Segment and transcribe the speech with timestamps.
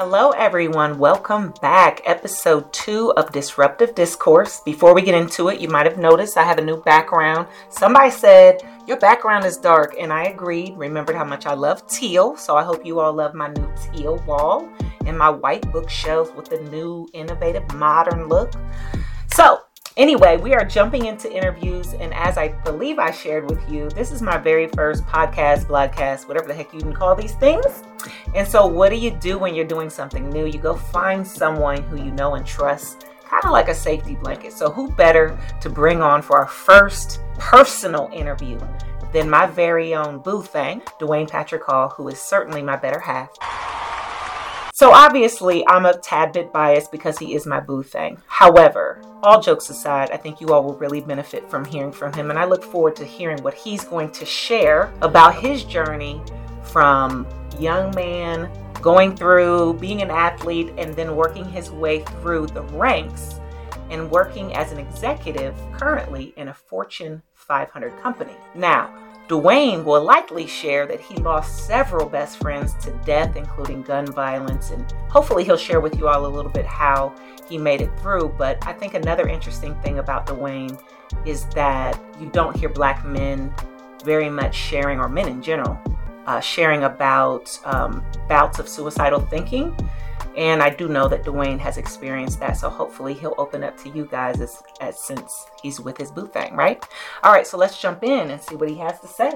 [0.00, 0.96] Hello, everyone.
[0.96, 2.02] Welcome back.
[2.04, 4.60] Episode two of Disruptive Discourse.
[4.60, 7.48] Before we get into it, you might have noticed I have a new background.
[7.68, 10.76] Somebody said, Your background is dark, and I agreed.
[10.76, 14.18] Remembered how much I love teal, so I hope you all love my new teal
[14.24, 14.68] wall
[15.04, 18.52] and my white bookshelves with the new, innovative, modern look.
[19.26, 19.62] So,
[19.98, 24.12] Anyway, we are jumping into interviews, and as I believe I shared with you, this
[24.12, 27.82] is my very first podcast, blogcast, whatever the heck you can call these things.
[28.32, 30.46] And so, what do you do when you're doing something new?
[30.46, 34.52] You go find someone who you know and trust, kind of like a safety blanket.
[34.52, 38.60] So, who better to bring on for our first personal interview
[39.12, 43.30] than my very own boo thing, Dwayne Patrick Hall, who is certainly my better half.
[44.78, 48.22] So obviously, I'm a tad bit biased because he is my boo thing.
[48.28, 52.30] However, all jokes aside, I think you all will really benefit from hearing from him,
[52.30, 56.22] and I look forward to hearing what he's going to share about his journey
[56.62, 57.26] from
[57.58, 58.48] young man
[58.80, 63.40] going through being an athlete and then working his way through the ranks
[63.90, 68.36] and working as an executive currently in a Fortune 500 company.
[68.54, 68.94] Now,
[69.28, 74.70] Dwayne will likely share that he lost several best friends to death, including gun violence,
[74.70, 77.14] and hopefully he'll share with you all a little bit how
[77.46, 78.34] he made it through.
[78.38, 80.80] But I think another interesting thing about Dwayne
[81.26, 83.54] is that you don't hear black men
[84.02, 85.78] very much sharing, or men in general,
[86.26, 89.76] uh, sharing about um, bouts of suicidal thinking
[90.38, 93.88] and I do know that Dwayne has experienced that, so hopefully he'll open up to
[93.88, 96.80] you guys as, as since he's with his boo thing, right?
[97.24, 99.32] All right, so let's jump in and see what he has to say.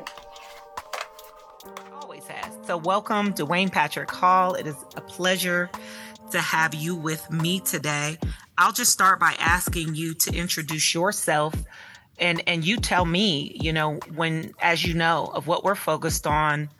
[2.00, 2.56] Always has.
[2.68, 4.54] So welcome, Dwayne Patrick Hall.
[4.54, 5.70] It is a pleasure
[6.30, 8.16] to have you with me today.
[8.56, 11.52] I'll just start by asking you to introduce yourself
[12.18, 16.28] and and you tell me, you know, when as you know of what we're focused
[16.28, 16.70] on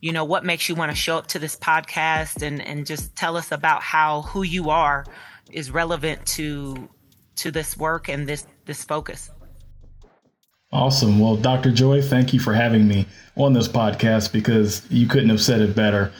[0.00, 3.16] you know, what makes you want to show up to this podcast and, and just
[3.16, 5.04] tell us about how who you are
[5.50, 6.88] is relevant to
[7.36, 9.30] to this work and this this focus.
[10.70, 11.18] Awesome.
[11.18, 11.72] Well, Dr.
[11.72, 13.06] Joy, thank you for having me
[13.36, 16.12] on this podcast because you couldn't have said it better.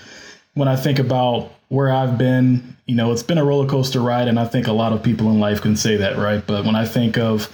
[0.54, 4.26] When I think about where I've been, you know, it's been a roller coaster ride,
[4.26, 6.44] and I think a lot of people in life can say that, right?
[6.44, 7.50] But when I think of,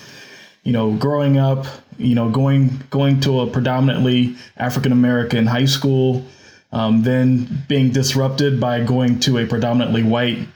[0.62, 1.66] you know, growing up
[1.99, 6.25] you know, going going to a predominantly African American high school,
[6.72, 10.47] um, then being disrupted by going to a predominantly white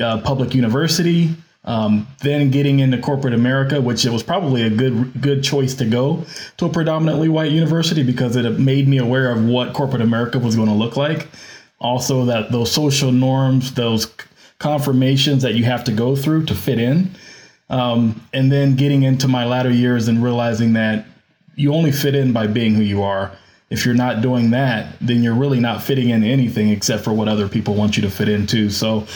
[0.00, 1.34] uh, public university,
[1.64, 5.84] um, then getting into corporate America, which it was probably a good good choice to
[5.84, 6.24] go
[6.56, 10.56] to a predominantly white university because it made me aware of what corporate America was
[10.56, 11.28] going to look like.
[11.80, 14.06] Also, that those social norms, those
[14.58, 17.10] confirmations that you have to go through to fit in.
[17.70, 21.06] Um, and then getting into my latter years and realizing that
[21.54, 23.32] you only fit in by being who you are.
[23.70, 27.28] If you're not doing that, then you're really not fitting in anything except for what
[27.28, 28.68] other people want you to fit into.
[28.70, 29.06] So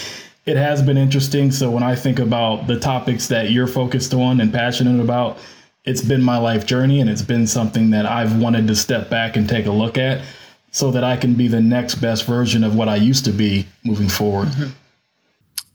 [0.46, 1.50] it has been interesting.
[1.50, 5.38] So when I think about the topics that you're focused on and passionate about,
[5.84, 9.36] it's been my life journey and it's been something that I've wanted to step back
[9.36, 10.24] and take a look at
[10.70, 13.66] so that I can be the next best version of what I used to be
[13.84, 14.48] moving forward.
[14.48, 14.70] Mm-hmm.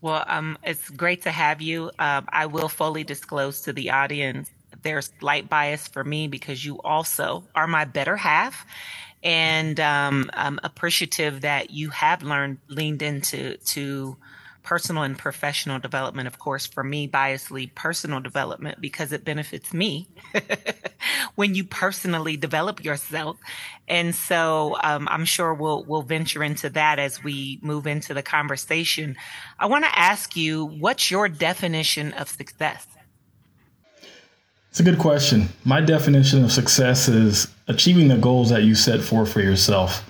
[0.02, 1.92] Well, um, it's great to have you.
[2.00, 4.50] Um, I will fully disclose to the audience
[4.82, 8.66] there's slight bias for me because you also are my better half.
[9.24, 14.18] And um, I'm appreciative that you have learned, leaned into to
[14.64, 20.08] personal and professional development, of course, for me, biasly personal development because it benefits me
[21.40, 23.38] when you personally develop yourself.
[23.88, 28.22] And so um, I'm sure we'll we'll venture into that as we move into the
[28.22, 29.16] conversation.
[29.58, 32.86] I want to ask you, what's your definition of success?
[34.70, 35.48] It's a good question.
[35.64, 40.04] My definition of success is achieving the goals that you set forth for yourself.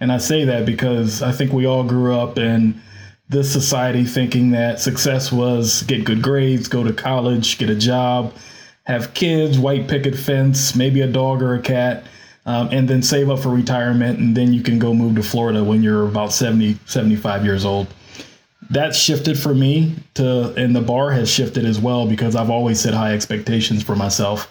[0.00, 2.80] And I say that because I think we all grew up in
[3.28, 8.32] this society thinking that success was get good grades, go to college, get a job,
[8.84, 12.04] have kids, white picket fence, maybe a dog or a cat,
[12.46, 14.18] um, and then save up for retirement.
[14.18, 17.86] And then you can go move to Florida when you're about 70, 75 years old.
[18.70, 22.80] That shifted for me to, and the bar has shifted as well because I've always
[22.80, 24.48] set high expectations for myself.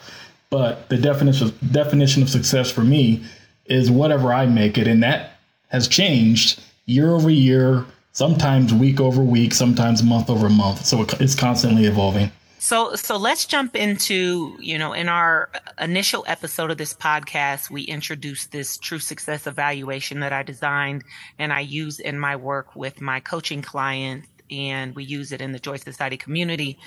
[0.49, 3.23] But the definition definition of success for me
[3.65, 5.31] is whatever I make it, and that
[5.69, 10.85] has changed year over year sometimes week over week, sometimes month over month.
[10.85, 12.31] So it's constantly evolving.
[12.63, 15.49] So, so let's jump into, you know, in our
[15.81, 21.03] initial episode of this podcast, we introduced this true success evaluation that I designed
[21.37, 25.51] and I use in my work with my coaching clients and we use it in
[25.51, 26.79] the Joy Society community.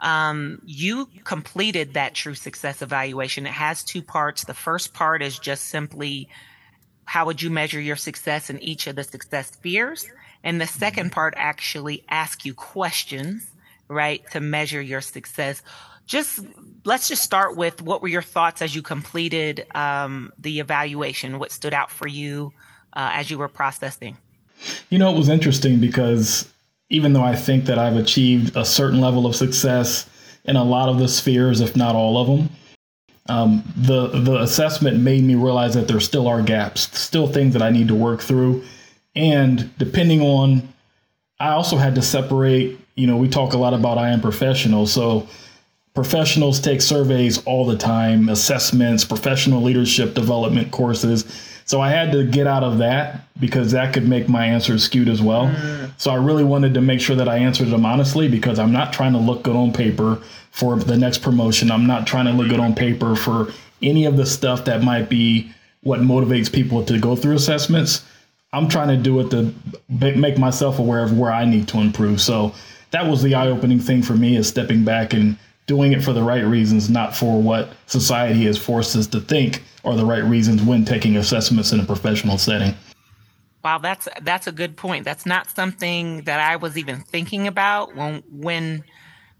[0.00, 3.44] Um, you completed that true success evaluation.
[3.44, 4.44] It has two parts.
[4.44, 6.30] The first part is just simply
[7.04, 10.06] how would you measure your success in each of the success spheres?
[10.42, 13.50] And the second part actually asks you questions,
[13.88, 15.62] right, to measure your success.
[16.06, 16.40] Just
[16.84, 21.38] let's just start with what were your thoughts as you completed um, the evaluation?
[21.38, 22.52] What stood out for you
[22.94, 24.16] uh, as you were processing?
[24.90, 26.48] You know, it was interesting because
[26.90, 30.08] even though I think that I've achieved a certain level of success
[30.44, 32.48] in a lot of the spheres, if not all of them,
[33.28, 37.62] um, the the assessment made me realize that there still are gaps, still things that
[37.62, 38.64] I need to work through,
[39.14, 40.66] and depending on,
[41.38, 42.78] I also had to separate.
[42.98, 45.28] You know, we talk a lot about I am professional, so
[45.94, 51.24] professionals take surveys all the time, assessments, professional leadership development courses.
[51.64, 55.08] So I had to get out of that because that could make my answers skewed
[55.08, 55.46] as well.
[55.46, 55.92] Mm.
[55.96, 58.92] So I really wanted to make sure that I answered them honestly because I'm not
[58.92, 61.70] trying to look good on paper for the next promotion.
[61.70, 65.08] I'm not trying to look good on paper for any of the stuff that might
[65.08, 65.52] be
[65.82, 68.04] what motivates people to go through assessments.
[68.52, 69.54] I'm trying to do it to
[69.88, 72.20] make myself aware of where I need to improve.
[72.20, 72.54] So
[72.90, 75.36] that was the eye-opening thing for me is stepping back and
[75.66, 79.62] doing it for the right reasons, not for what society has forced us to think
[79.84, 82.74] are the right reasons when taking assessments in a professional setting.
[83.62, 85.04] Wow, that's that's a good point.
[85.04, 88.84] That's not something that I was even thinking about when when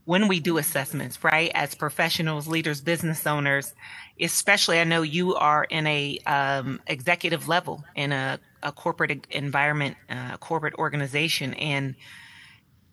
[0.04, 1.50] when we do assessments, right?
[1.54, 3.74] As professionals, leaders, business owners,
[4.20, 9.96] especially I know you are in a um, executive level in a, a corporate environment,
[10.10, 11.94] uh, a corporate organization, and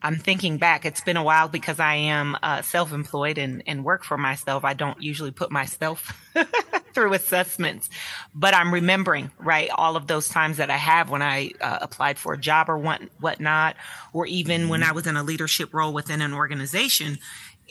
[0.05, 0.85] I'm thinking back.
[0.85, 4.63] It's been a while because I am uh, self-employed and, and work for myself.
[4.63, 6.15] I don't usually put myself
[6.93, 7.89] through assessments,
[8.35, 12.19] but I'm remembering, right, all of those times that I have when I uh, applied
[12.19, 13.77] for a job or what, whatnot,
[14.13, 17.17] or even when I was in a leadership role within an organization.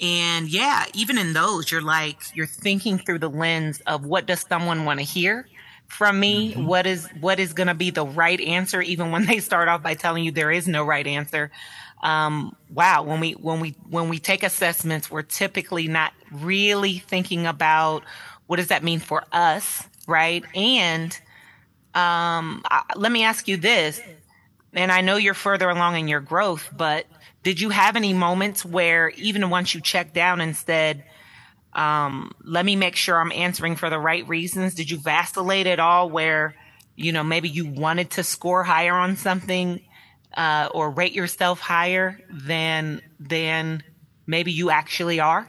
[0.02, 4.44] And yeah, even in those, you're like, you're thinking through the lens of what does
[4.48, 5.46] someone want to hear?
[5.86, 6.64] from me mm-hmm.
[6.64, 9.82] what is what is going to be the right answer even when they start off
[9.82, 11.50] by telling you there is no right answer
[12.04, 17.46] um, wow when we when we when we take assessments we're typically not really thinking
[17.46, 18.04] about
[18.46, 20.44] what does that mean for us, right?
[20.54, 21.18] And
[21.94, 22.62] um,
[22.96, 24.00] let me ask you this,
[24.72, 27.06] and I know you're further along in your growth, but
[27.42, 31.04] did you have any moments where even once you checked down and said,
[31.72, 35.80] um, let me make sure I'm answering for the right reasons, did you vacillate at
[35.80, 36.54] all where,
[36.96, 39.80] you know, maybe you wanted to score higher on something
[40.36, 43.82] uh, or rate yourself higher than than
[44.26, 45.48] maybe you actually are?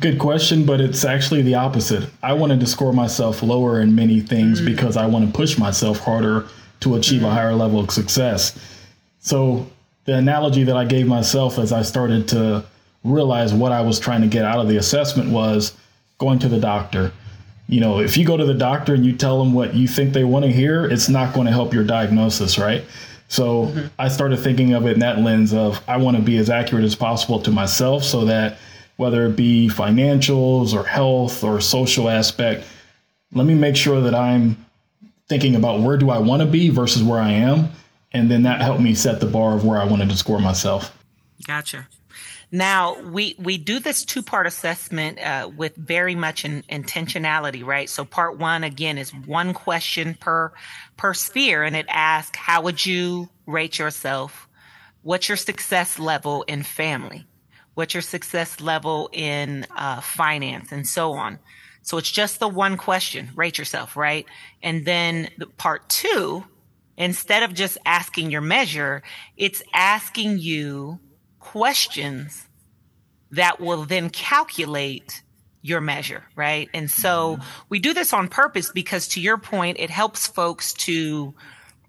[0.00, 2.10] Good question, but it's actually the opposite.
[2.22, 4.74] I wanted to score myself lower in many things mm-hmm.
[4.74, 6.48] because I want to push myself harder
[6.80, 7.30] to achieve mm-hmm.
[7.30, 8.58] a higher level of success.
[9.20, 9.70] So,
[10.04, 12.64] the analogy that I gave myself as I started to
[13.04, 15.74] realize what I was trying to get out of the assessment was
[16.18, 17.12] going to the doctor.
[17.68, 20.12] You know, if you go to the doctor and you tell them what you think
[20.12, 22.84] they want to hear, it's not going to help your diagnosis, right?
[23.28, 23.86] So, mm-hmm.
[23.98, 26.84] I started thinking of it in that lens of I want to be as accurate
[26.84, 28.58] as possible to myself so that
[28.96, 32.64] whether it be financials or health or social aspect,
[33.32, 34.64] let me make sure that I'm
[35.28, 37.70] thinking about where do I want to be versus where I am.
[38.12, 40.96] And then that helped me set the bar of where I wanted to score myself.
[41.46, 41.88] Gotcha.
[42.50, 47.88] Now we we do this two part assessment uh, with very much in, intentionality, right?
[47.88, 50.52] So part one again is one question per
[50.96, 54.48] per sphere, and it asks how would you rate yourself?
[55.02, 57.26] What's your success level in family?
[57.74, 61.38] what's your success level in uh, finance and so on.
[61.82, 64.26] So it's just the one question, rate yourself, right?
[64.62, 66.44] And then the part two,
[66.96, 69.02] instead of just asking your measure,
[69.36, 70.98] it's asking you
[71.44, 72.48] questions
[73.32, 75.22] that will then calculate
[75.60, 76.68] your measure, right?
[76.74, 81.34] And so we do this on purpose because to your point, it helps folks to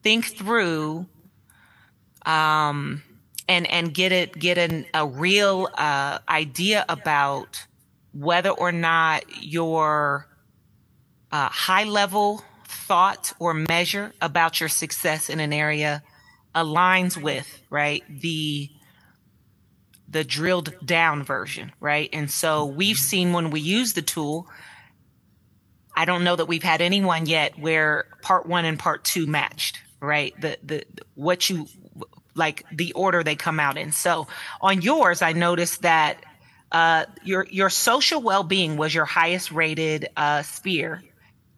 [0.04, 1.08] think through,
[2.26, 3.02] um,
[3.48, 7.66] and and get it get an, a real uh, idea about
[8.14, 10.28] whether or not your
[11.32, 16.02] uh, high level thought or measure about your success in an area
[16.56, 18.70] aligns with right the
[20.16, 24.48] the drilled down version right and so we've seen when we use the tool
[25.96, 29.80] i don't know that we've had anyone yet where part one and part two matched
[30.00, 30.84] right the the
[31.16, 31.68] what you
[32.36, 33.92] like the order they come out in.
[33.92, 34.28] So
[34.62, 36.24] on yours, I noticed that
[36.72, 41.02] uh, your your social well being was your highest rated uh, sphere,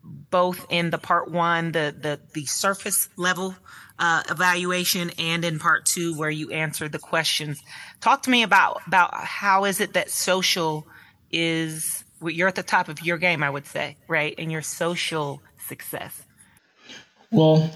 [0.03, 3.55] both in the part one, the the the surface level
[3.99, 7.61] uh, evaluation, and in part two, where you answered the questions.
[8.01, 10.87] Talk to me about about how is it that social
[11.31, 15.41] is you're at the top of your game, I would say, right, in your social
[15.67, 16.23] success.
[17.31, 17.69] Well,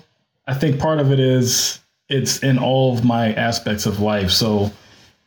[0.47, 4.31] I think part of it is it's in all of my aspects of life.
[4.31, 4.71] So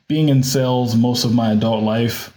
[0.09, 2.33] being in sales most of my adult life,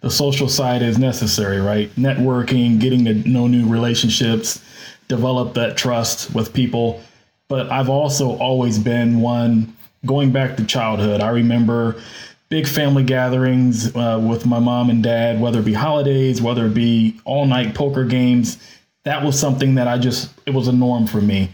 [0.00, 1.90] the social side is necessary, right?
[1.96, 4.62] Networking, getting to know new relationships,
[5.08, 7.02] develop that trust with people.
[7.50, 9.76] But I've also always been one
[10.06, 11.20] going back to childhood.
[11.20, 12.00] I remember
[12.48, 16.74] big family gatherings uh, with my mom and dad, whether it be holidays, whether it
[16.74, 18.56] be all night poker games.
[19.02, 21.50] That was something that I just, it was a norm for me.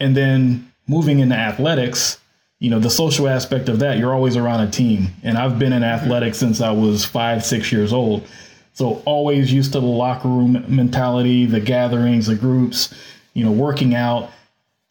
[0.00, 2.18] And then moving into athletics,
[2.58, 5.10] you know, the social aspect of that, you're always around a team.
[5.22, 8.26] And I've been in athletics since I was five, six years old.
[8.72, 12.92] So always used to the locker room mentality, the gatherings, the groups,
[13.34, 14.32] you know, working out.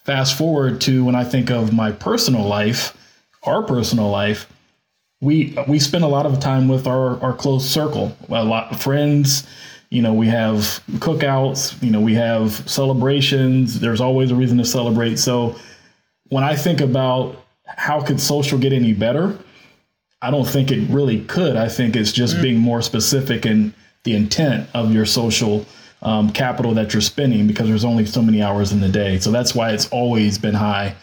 [0.03, 2.97] Fast forward to when I think of my personal life,
[3.43, 4.47] our personal life,
[5.21, 8.81] we we spend a lot of time with our, our close circle, a lot of
[8.81, 9.45] friends.
[9.89, 13.79] You know, we have cookouts, you know, we have celebrations.
[13.79, 15.17] There's always a reason to celebrate.
[15.17, 15.55] So
[16.29, 19.37] when I think about how could social get any better?
[20.21, 21.55] I don't think it really could.
[21.55, 22.41] I think it's just mm.
[22.41, 25.65] being more specific in the intent of your social
[26.01, 29.19] um, capital that you're spending because there's only so many hours in the day.
[29.19, 30.95] So that's why it's always been high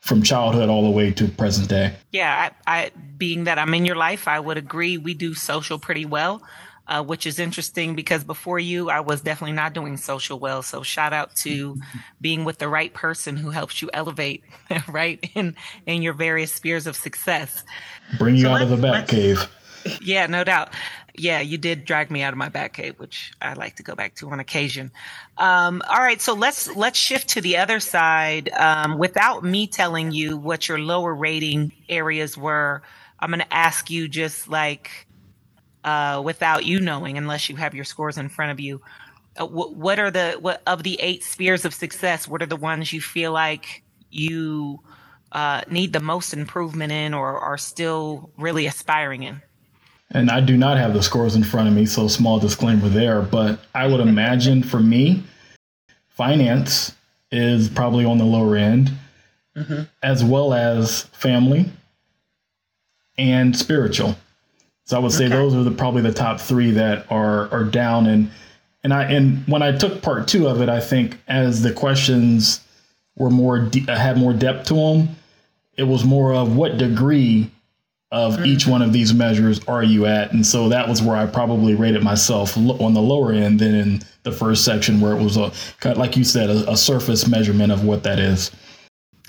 [0.00, 1.94] from childhood all the way to present day.
[2.10, 4.96] Yeah, I, I being that I'm in your life, I would agree.
[4.98, 6.42] We do social pretty well
[6.90, 10.60] uh, which is interesting because before you, I was definitely not doing social well.
[10.60, 11.76] So shout out to
[12.20, 14.42] being with the right person who helps you elevate,
[14.88, 15.54] right, in
[15.86, 17.62] in your various spheres of success.
[18.18, 19.48] Bring you so out of the bat cave.
[20.02, 20.74] Yeah, no doubt.
[21.20, 23.94] Yeah, you did drag me out of my bat cave, which I like to go
[23.94, 24.92] back to on occasion.
[25.38, 28.50] Um, all right, so let's let's shift to the other side.
[28.50, 32.82] Um, without me telling you what your lower rating areas were,
[33.20, 35.08] I'm going to ask you just like
[35.84, 38.82] uh, without you knowing, unless you have your scores in front of you.
[39.40, 42.28] Uh, what, what are the what of the eight spheres of success?
[42.28, 44.80] What are the ones you feel like you
[45.32, 49.42] uh, need the most improvement in, or are still really aspiring in?
[50.12, 53.22] And I do not have the scores in front of me, so small disclaimer there.
[53.22, 55.22] But I would imagine for me,
[56.08, 56.94] finance
[57.30, 58.90] is probably on the lower end,
[59.56, 59.82] mm-hmm.
[60.02, 61.70] as well as family
[63.16, 64.16] and spiritual.
[64.84, 65.34] So I would say okay.
[65.34, 68.06] those are the probably the top three that are are down.
[68.06, 68.30] And
[68.82, 72.60] and I and when I took part two of it, I think as the questions
[73.16, 75.10] were more de- had more depth to them,
[75.76, 77.50] it was more of what degree
[78.12, 78.46] of mm-hmm.
[78.46, 80.32] each one of these measures are you at?
[80.32, 84.02] And so that was where I probably rated myself on the lower end than in
[84.22, 85.52] the first section where it was a
[85.94, 88.50] like you said a, a surface measurement of what that is.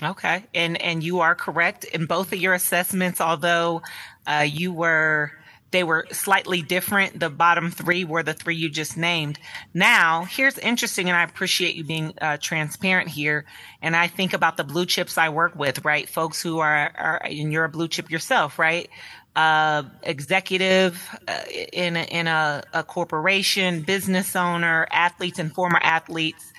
[0.02, 3.20] Okay, and and you are correct in both of your assessments.
[3.20, 3.82] Although
[4.26, 5.30] uh, you were
[5.72, 7.18] they were slightly different.
[7.18, 9.38] The bottom three were the three you just named.
[9.74, 13.44] Now, here's interesting, and I appreciate you being uh, transparent here.
[13.80, 16.08] And I think about the blue chips I work with, right?
[16.08, 18.88] Folks who are, are and you're a blue chip yourself, right?
[19.34, 26.52] Uh, executive uh, in a, in a, a corporation, business owner, athletes and former athletes.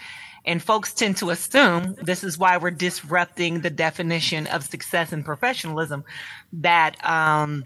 [0.46, 5.24] And folks tend to assume this is why we're disrupting the definition of success and
[5.24, 6.04] professionalism
[6.54, 7.64] that, um,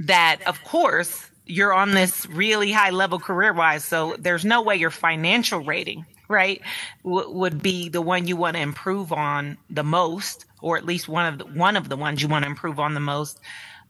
[0.00, 3.84] that of course you're on this really high level career wise.
[3.84, 6.60] So there's no way your financial rating, right,
[7.04, 11.08] w- would be the one you want to improve on the most, or at least
[11.08, 13.40] one of the, one of the ones you want to improve on the most.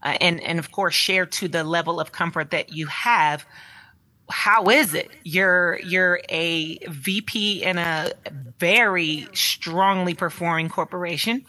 [0.02, 3.46] Uh, and, and of course, share to the level of comfort that you have.
[4.28, 5.10] How is it?
[5.22, 8.12] You're, you're a VP in a
[8.58, 11.44] very strongly performing corporation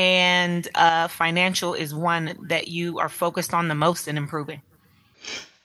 [0.00, 4.62] and uh, financial is one that you are focused on the most in improving?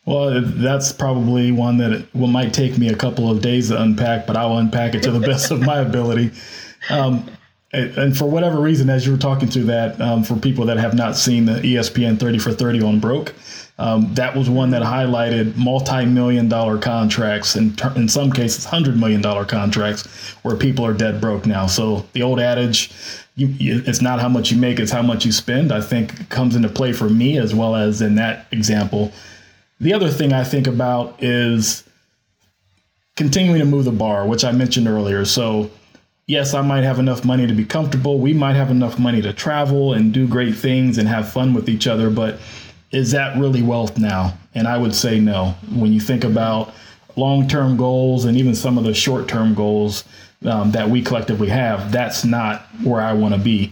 [0.06, 3.82] Well, that's probably one that it will, might take me a couple of days to
[3.82, 6.32] unpack, but I'll unpack it to the best of my ability.
[6.90, 7.32] Um,
[7.72, 10.94] and for whatever reason, as you were talking through that, um, for people that have
[10.94, 13.34] not seen the ESPN 30 for 30 on Broke,
[13.78, 19.22] um, that was one that highlighted multi-million dollar contracts and in some cases, hundred million
[19.22, 20.06] dollar contracts
[20.44, 21.68] where people are dead broke now.
[21.68, 22.92] So the old adage,
[23.36, 25.72] you, it's not how much you make, it's how much you spend.
[25.72, 29.12] I think comes into play for me as well as in that example.
[29.82, 31.84] The other thing I think about is
[33.18, 35.26] continuing to move the bar, which I mentioned earlier.
[35.26, 35.70] So
[36.28, 38.20] yes, I might have enough money to be comfortable.
[38.20, 41.70] We might have enough money to travel and do great things and have fun with
[41.70, 42.40] each other, but
[42.92, 44.38] is that really wealth now?
[44.54, 45.56] And I would say no.
[45.74, 46.74] When you think about
[47.18, 50.06] long term goals and even some of the short term goals
[50.46, 53.72] um, that we collectively have, that's not where I want to be.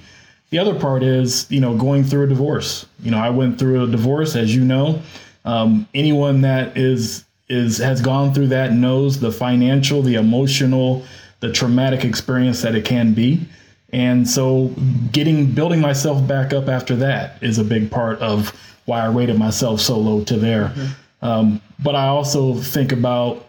[0.50, 2.86] The other part is, you know, going through a divorce.
[3.01, 5.01] You know, I went through a divorce, as you know.
[5.46, 11.03] Um, anyone that is is has gone through that knows the financial, the emotional,
[11.39, 13.46] the traumatic experience that it can be.
[13.92, 14.74] And so
[15.12, 18.51] getting building myself back up after that is a big part of
[18.86, 20.65] why I rated myself so low to there.
[20.70, 21.25] Mm-hmm.
[21.25, 23.46] Um, but I also think about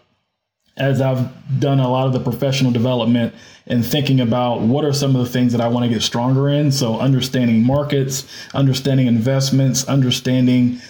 [0.76, 3.34] as I've done a lot of the professional development
[3.66, 6.48] and thinking about what are some of the things that I want to get stronger
[6.48, 6.72] in.
[6.72, 10.80] So understanding markets, understanding investments, understanding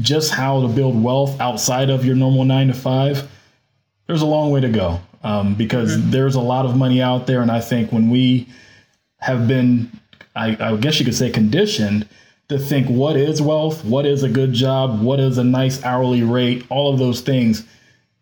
[0.00, 3.28] just how to build wealth outside of your normal nine to five.
[4.06, 6.10] There's a long way to go um, because mm-hmm.
[6.10, 7.40] there's a lot of money out there.
[7.40, 8.48] And I think when we
[9.18, 9.90] have been,
[10.34, 12.08] I, I guess you could say, conditioned
[12.48, 16.22] to think what is wealth, what is a good job, what is a nice hourly
[16.22, 17.64] rate, all of those things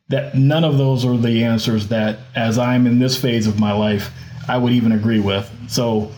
[0.08, 3.72] that none of those are the answers that, as I'm in this phase of my
[3.72, 4.10] life,
[4.48, 5.50] I would even agree with.
[5.68, 6.12] So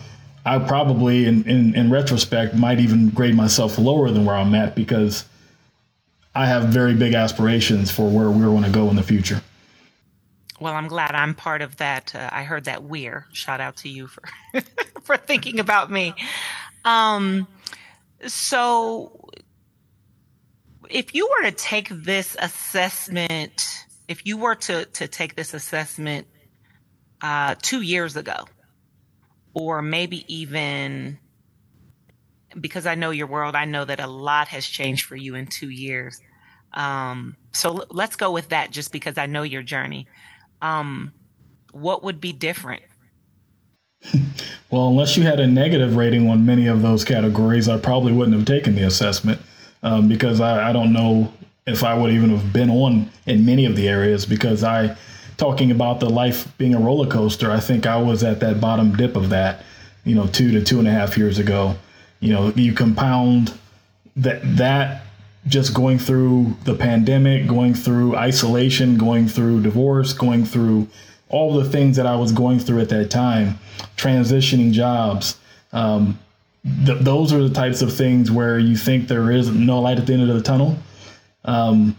[0.45, 4.75] I probably, in, in, in retrospect, might even grade myself lower than where I'm at
[4.75, 5.25] because
[6.35, 9.41] I have very big aspirations for where we want to go in the future.
[10.59, 12.13] Well, I'm glad I'm part of that.
[12.13, 13.25] Uh, I heard that we're.
[13.31, 14.23] Shout out to you for
[15.01, 16.13] for thinking about me.
[16.85, 17.47] Um,
[18.27, 19.18] so
[20.89, 23.67] if you were to take this assessment,
[24.07, 26.27] if you were to, to take this assessment
[27.21, 28.45] uh, two years ago,
[29.53, 31.19] or maybe even
[32.59, 35.45] because I know your world, I know that a lot has changed for you in
[35.45, 36.19] two years.
[36.73, 40.07] Um, so let's go with that just because I know your journey.
[40.61, 41.13] Um,
[41.71, 42.81] what would be different?
[44.71, 48.35] well, unless you had a negative rating on many of those categories, I probably wouldn't
[48.35, 49.41] have taken the assessment
[49.83, 51.31] um, because I, I don't know
[51.65, 54.95] if I would even have been on in many of the areas because I,
[55.37, 58.95] talking about the life being a roller coaster, I think I was at that bottom
[58.95, 59.63] dip of that,
[60.03, 61.75] you know, two to two and a half years ago.
[62.19, 63.57] You know, you compound
[64.17, 65.03] that that
[65.47, 70.87] just going through the pandemic, going through isolation, going through divorce, going through
[71.29, 73.57] all the things that I was going through at that time,
[73.95, 75.37] transitioning jobs.
[75.71, 76.19] Um,
[76.63, 80.05] th- those are the types of things where you think there is no light at
[80.05, 80.77] the end of the tunnel.
[81.45, 81.95] Um,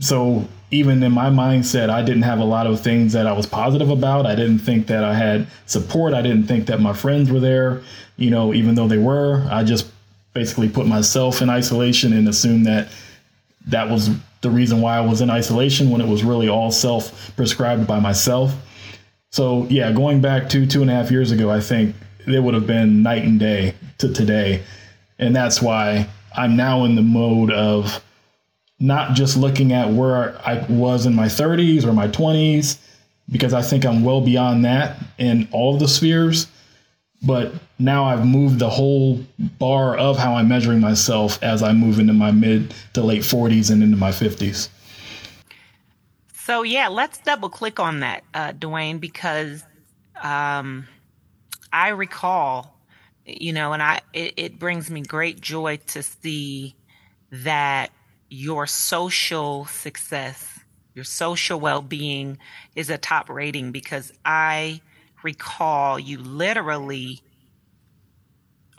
[0.00, 3.46] so even in my mindset, I didn't have a lot of things that I was
[3.46, 4.26] positive about.
[4.26, 6.14] I didn't think that I had support.
[6.14, 7.82] I didn't think that my friends were there,
[8.16, 9.46] you know, even though they were.
[9.50, 9.90] I just
[10.32, 12.88] basically put myself in isolation and assumed that
[13.66, 17.34] that was the reason why I was in isolation when it was really all self
[17.36, 18.54] prescribed by myself.
[19.30, 21.94] So, yeah, going back to two and a half years ago, I think
[22.26, 24.62] it would have been night and day to today.
[25.18, 28.02] And that's why I'm now in the mode of
[28.78, 32.78] not just looking at where I was in my 30s or my 20s,
[33.30, 36.48] because I think I'm well beyond that in all of the spheres.
[37.24, 42.00] But now I've moved the whole bar of how I'm measuring myself as I move
[42.00, 44.68] into my mid to late 40s and into my 50s.
[46.34, 49.62] So, yeah, let's double click on that, uh, Dwayne, because
[50.20, 50.88] um,
[51.72, 52.71] I recall,
[53.24, 56.74] you know, and I it, it brings me great joy to see
[57.30, 57.90] that
[58.28, 60.60] your social success,
[60.94, 62.38] your social well being
[62.74, 64.80] is a top rating because I
[65.22, 67.20] recall you literally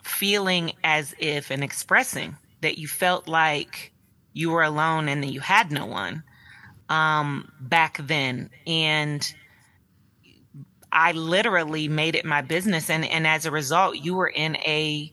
[0.02, 3.92] feeling as if and expressing that you felt like
[4.32, 6.22] you were alone and that you had no one
[6.88, 8.50] um, back then.
[8.66, 9.34] And
[10.94, 12.88] I literally made it my business.
[12.88, 15.12] And, and as a result, you were in a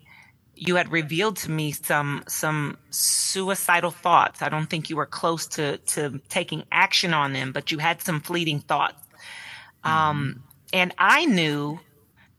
[0.54, 4.44] you had revealed to me some some suicidal thoughts.
[4.44, 8.02] I don't think you were close to to taking action on them, but you had
[8.02, 9.02] some fleeting thoughts.
[9.84, 11.80] Um, and I knew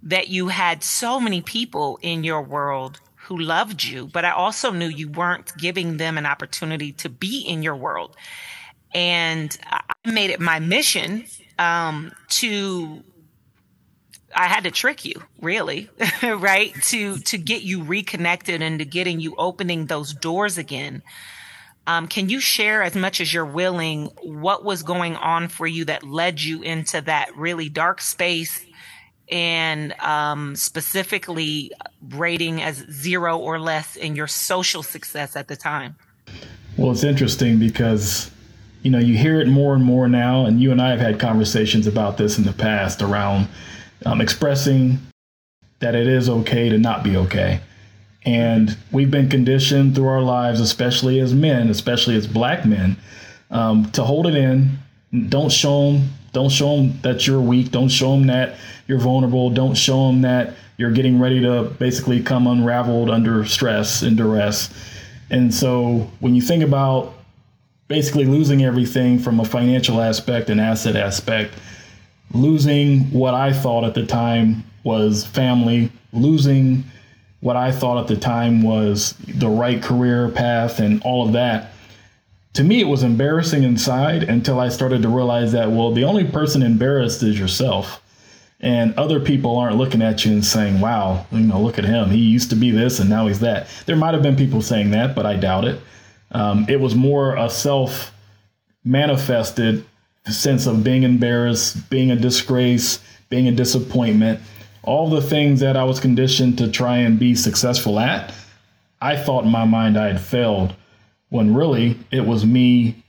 [0.05, 4.71] that you had so many people in your world who loved you, but I also
[4.71, 8.17] knew you weren't giving them an opportunity to be in your world.
[8.95, 11.25] And I made it my mission
[11.59, 13.03] um, to
[14.35, 15.89] I had to trick you, really,
[16.23, 16.75] right?
[16.85, 21.03] To to get you reconnected and to getting you opening those doors again.
[21.87, 25.85] Um, can you share as much as you're willing what was going on for you
[25.87, 28.65] that led you into that really dark space
[29.29, 31.73] and um, specifically
[32.11, 35.97] rating as zero or less in your social success at the time?
[36.77, 38.31] Well, it's interesting because
[38.83, 41.19] you know you hear it more and more now, and you and I have had
[41.19, 43.49] conversations about this in the past around
[44.05, 44.99] um, expressing
[45.81, 47.61] that it is okay to not be okay.
[48.25, 52.97] And we've been conditioned through our lives, especially as men, especially as black men,
[53.51, 54.79] um, to hold it in.
[55.29, 56.11] Don't show them.
[56.33, 57.71] Don't show them that you're weak.
[57.71, 59.51] Don't show them that you're vulnerable.
[59.51, 64.73] Don't show them that you're getting ready to basically come unraveled under stress and duress.
[65.31, 67.15] And so when you think about
[67.89, 71.55] basically losing everything from a financial aspect and asset aspect,
[72.35, 76.85] losing what I thought at the time was family, losing
[77.41, 81.73] what I thought at the time was the right career path and all of that.
[82.55, 86.25] To me, it was embarrassing inside until I started to realize that, well, the only
[86.25, 88.01] person embarrassed is yourself.
[88.61, 92.11] And other people aren't looking at you and saying, wow, you know, look at him.
[92.11, 93.67] He used to be this and now he's that.
[93.87, 95.81] There might have been people saying that, but I doubt it.
[96.31, 98.13] Um, it was more a self
[98.85, 99.85] manifested
[100.31, 104.41] sense of being embarrassed, being a disgrace, being a disappointment,
[104.83, 108.33] all the things that I was conditioned to try and be successful at.
[109.01, 110.75] I thought in my mind I had failed
[111.31, 113.03] when really it was me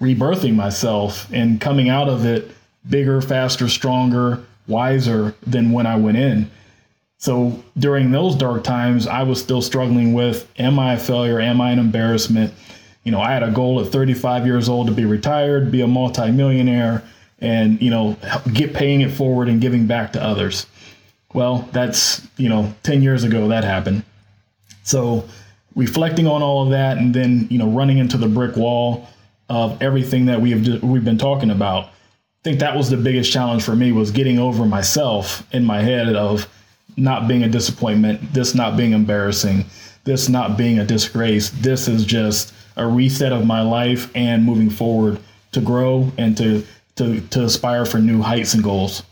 [0.00, 2.50] rebirthing myself and coming out of it
[2.88, 6.50] bigger, faster, stronger, wiser than when I went in.
[7.18, 11.40] So during those dark times, I was still struggling with am I a failure?
[11.40, 12.54] Am I an embarrassment?
[13.04, 15.86] You know, I had a goal at 35 years old to be retired, be a
[15.86, 17.02] multimillionaire,
[17.38, 18.16] and, you know,
[18.52, 20.66] get paying it forward and giving back to others.
[21.32, 24.04] Well, that's, you know, 10 years ago that happened.
[24.82, 25.24] So
[25.74, 29.08] reflecting on all of that and then, you know, running into the brick wall
[29.48, 31.86] of everything that we have we've been talking about.
[31.86, 35.82] I think that was the biggest challenge for me was getting over myself in my
[35.82, 36.48] head of
[36.96, 39.64] not being a disappointment, this not being embarrassing,
[40.04, 41.50] this not being a disgrace.
[41.50, 45.20] This is just a reset of my life and moving forward
[45.52, 46.64] to grow and to
[46.96, 49.02] to to aspire for new heights and goals.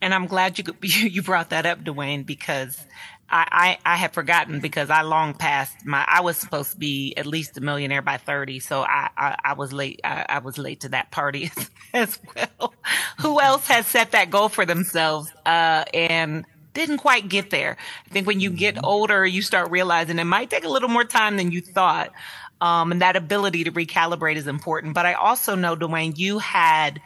[0.00, 2.84] And I'm glad you you brought that up, Dwayne, because
[3.30, 7.14] I, I, I had forgotten because I long past my I was supposed to be
[7.16, 10.58] at least a millionaire by 30, so I I, I was late I, I, was
[10.58, 12.74] late to that party as, as, well.
[13.20, 15.32] Who else has set that goal for themselves?
[15.46, 17.76] Uh, and didn't quite get there.
[18.06, 18.84] I think when you get mm-hmm.
[18.84, 22.12] older, you start realizing it might take a little more time than you thought.
[22.62, 24.94] Um, and that ability to recalibrate is important.
[24.94, 27.00] But I also know, Dwayne, you had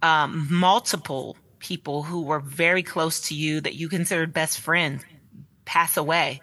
[0.00, 5.04] um, multiple people who were very close to you that you considered best friends
[5.64, 6.40] pass away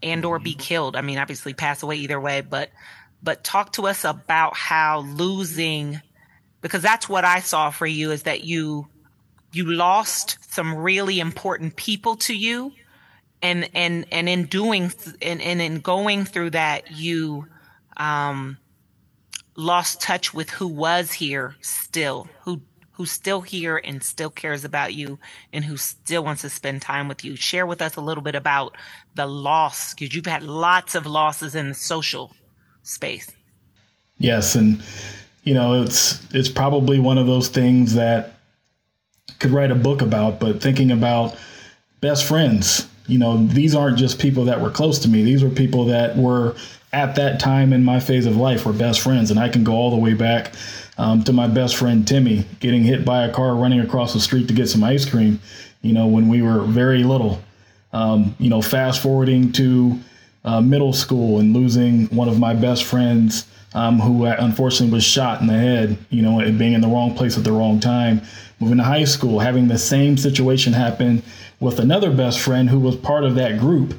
[0.00, 0.60] and or be mm-hmm.
[0.60, 0.94] killed.
[0.94, 2.70] I mean, obviously pass away either way, but
[3.20, 6.00] but talk to us about how losing
[6.60, 8.86] because that's what I saw for you is that you
[9.50, 12.72] you lost some really important people to you
[13.42, 14.92] and and and in doing
[15.22, 17.46] and, and in going through that you
[17.96, 18.58] um
[19.56, 22.60] lost touch with who was here still who
[22.92, 25.18] who's still here and still cares about you
[25.52, 28.34] and who still wants to spend time with you share with us a little bit
[28.34, 28.76] about
[29.14, 32.34] the loss because you've had lots of losses in the social
[32.82, 33.30] space
[34.18, 34.82] yes and
[35.44, 38.34] you know it's it's probably one of those things that
[39.38, 41.36] could write a book about, but thinking about
[42.00, 42.88] best friends.
[43.06, 45.22] You know, these aren't just people that were close to me.
[45.22, 46.56] These were people that were
[46.92, 49.30] at that time in my phase of life were best friends.
[49.30, 50.54] And I can go all the way back
[50.96, 54.48] um, to my best friend Timmy getting hit by a car running across the street
[54.48, 55.40] to get some ice cream,
[55.82, 57.42] you know, when we were very little.
[57.92, 59.98] Um, you know, fast forwarding to
[60.44, 65.40] uh, middle school and losing one of my best friends um, who unfortunately was shot
[65.40, 68.20] in the head, you know, being in the wrong place at the wrong time
[68.60, 71.22] moving to high school, having the same situation happen
[71.64, 73.94] with another best friend who was part of that group,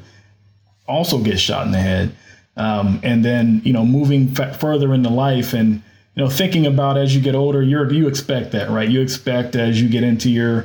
[0.86, 2.14] also gets shot in the head.
[2.56, 5.82] Um, and then, you know, moving f- further into life and,
[6.14, 8.88] you know, thinking about as you get older, you're, you expect that, right?
[8.88, 10.62] You expect as you get into your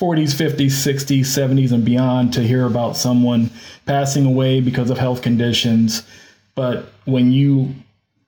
[0.00, 3.50] 40s, 50s, 60s, 70s, and beyond to hear about someone
[3.86, 6.02] passing away because of health conditions.
[6.54, 7.74] But when you,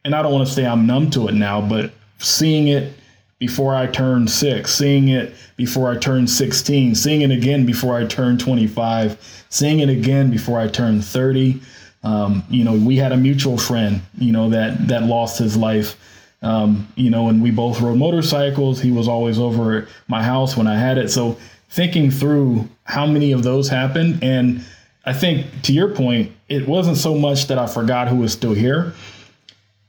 [0.05, 2.93] and I don't want to say I'm numb to it now, but seeing it
[3.41, 8.05] before I turned six, seeing it before I turned 16, seeing it again before I
[8.07, 11.61] turned 25, seeing it again before I turned 30.
[12.05, 15.97] Um, you know, we had a mutual friend, you know, that that lost his life.
[16.43, 18.81] Um, you know, and we both rode motorcycles.
[18.81, 21.11] He was always over at my house when I had it.
[21.11, 21.37] So
[21.71, 24.65] thinking through how many of those happened, and
[25.05, 28.55] I think to your point, it wasn't so much that I forgot who was still
[28.55, 28.95] here.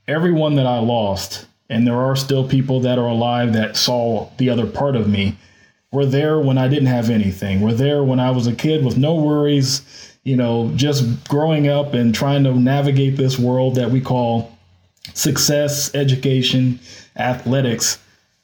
[0.08, 4.50] Everyone that I lost and there are still people that are alive that saw the
[4.50, 5.36] other part of me
[5.90, 7.62] were there when I didn't have anything.
[7.62, 9.82] Were there when I was a kid with no worries,
[10.22, 14.56] you know, just growing up and trying to navigate this world that we call
[15.14, 16.78] success, education,
[17.16, 17.98] athletics.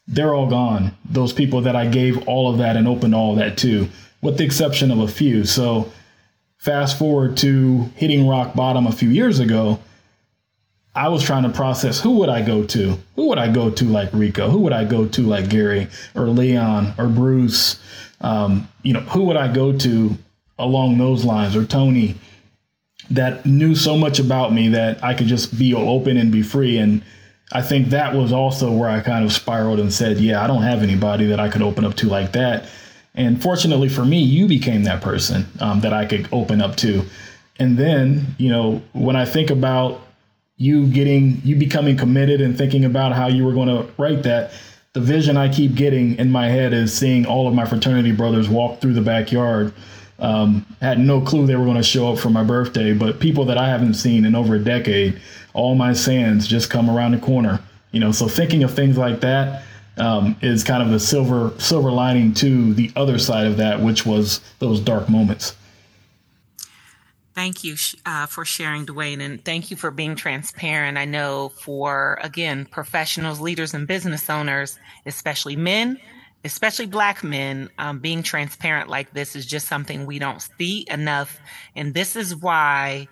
[0.06, 0.96] They're all gone.
[1.04, 3.88] Those people that I gave all of that and opened all that to,
[4.22, 5.44] with the exception of a few.
[5.44, 5.92] So,
[6.56, 9.78] fast forward to hitting rock bottom a few years ago
[10.94, 12.98] I was trying to process who would I go to?
[13.16, 14.50] Who would I go to like Rico?
[14.50, 17.80] Who would I go to like Gary or Leon or Bruce?
[18.20, 20.16] Um, you know, who would I go to
[20.58, 22.16] along those lines or Tony
[23.10, 26.78] that knew so much about me that I could just be open and be free.
[26.78, 27.02] And
[27.52, 30.62] I think that was also where I kind of spiraled and said, yeah, I don't
[30.62, 32.66] have anybody that I could open up to like that.
[33.14, 37.04] And fortunately for me, you became that person um, that I could open up to.
[37.58, 40.00] And then, you know, when I think about
[40.58, 44.52] you getting, you becoming committed and thinking about how you were going to write that,
[44.92, 48.48] the vision I keep getting in my head is seeing all of my fraternity brothers
[48.48, 49.72] walk through the backyard.
[50.18, 53.44] Um, had no clue they were going to show up for my birthday, but people
[53.44, 55.20] that I haven't seen in over a decade,
[55.54, 57.60] all my sands just come around the corner.
[57.92, 59.62] You know, so thinking of things like that
[59.96, 64.04] um, is kind of the silver silver lining to the other side of that, which
[64.04, 65.54] was those dark moments.
[67.38, 70.98] Thank you uh, for sharing, Dwayne, and thank you for being transparent.
[70.98, 76.00] I know for, again, professionals, leaders, and business owners, especially men,
[76.44, 81.38] especially black men, um, being transparent like this is just something we don't see enough.
[81.76, 83.06] And this is why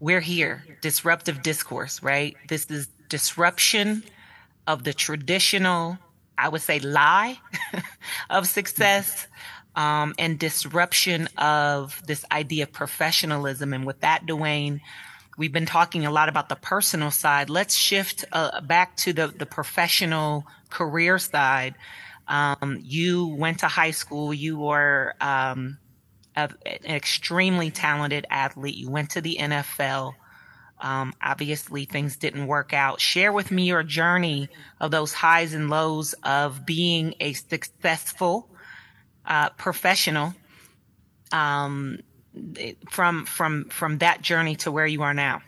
[0.00, 2.34] we're here disruptive discourse, right?
[2.48, 4.04] This is disruption
[4.66, 5.98] of the traditional
[6.38, 7.38] I would say, lie
[8.30, 9.26] of success
[9.76, 13.74] um, and disruption of this idea of professionalism.
[13.74, 14.80] And with that, Dwayne,
[15.36, 17.50] we've been talking a lot about the personal side.
[17.50, 21.74] Let's shift uh, back to the, the professional career side.
[22.26, 24.32] Um, you went to high school.
[24.32, 25.78] You were um,
[26.34, 28.74] a, an extremely talented athlete.
[28.74, 30.14] You went to the NFL.
[30.80, 33.00] Um, obviously, things didn't work out.
[33.00, 34.48] Share with me your journey
[34.80, 38.48] of those highs and lows of being a successful
[39.26, 40.34] uh, professional
[41.32, 42.00] um,
[42.90, 45.42] from from from that journey to where you are now.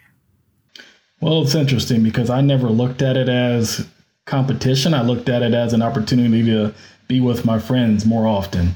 [1.20, 3.86] Well, it's interesting because I never looked at it as
[4.24, 4.94] competition.
[4.94, 6.74] I looked at it as an opportunity to
[7.08, 8.74] be with my friends more often.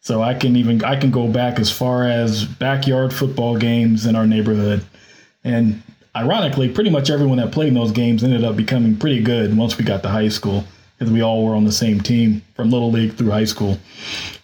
[0.00, 4.16] So I can even I can go back as far as backyard football games in
[4.16, 4.84] our neighborhood
[5.44, 5.82] and
[6.14, 9.78] ironically, pretty much everyone that played in those games ended up becoming pretty good once
[9.78, 10.64] we got to high school
[11.02, 13.76] because we all were on the same team from little league through high school.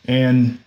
[0.07, 0.59] And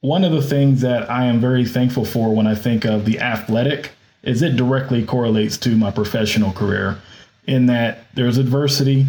[0.00, 3.18] one of the things that I am very thankful for when I think of the
[3.18, 3.90] athletic
[4.22, 6.98] is it directly correlates to my professional career
[7.48, 9.06] in that there's adversity,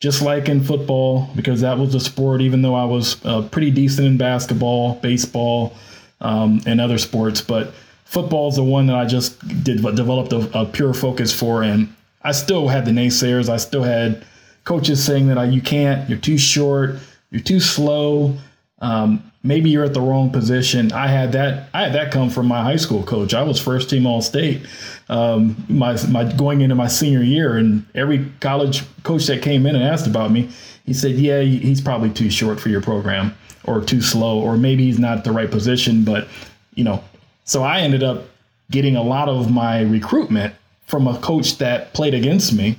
[0.00, 3.70] just like in football, because that was a sport, even though I was uh, pretty
[3.70, 5.74] decent in basketball, baseball,
[6.20, 7.40] um, and other sports.
[7.40, 7.72] But
[8.04, 11.94] football is the one that I just did developed a, a, pure focus for, and
[12.22, 13.48] I still had the naysayers.
[13.48, 14.24] I still had
[14.64, 16.96] coaches saying that you can't, you're too short,
[17.30, 18.36] you're too slow.
[18.80, 20.92] Um, maybe you're at the wrong position.
[20.92, 21.68] I had that.
[21.74, 23.34] I had that come from my high school coach.
[23.34, 24.66] I was first team All State.
[25.08, 29.74] Um, my my going into my senior year, and every college coach that came in
[29.74, 30.50] and asked about me,
[30.84, 34.84] he said, "Yeah, he's probably too short for your program, or too slow, or maybe
[34.84, 36.28] he's not the right position." But
[36.74, 37.02] you know,
[37.44, 38.24] so I ended up
[38.70, 40.54] getting a lot of my recruitment
[40.86, 42.76] from a coach that played against me.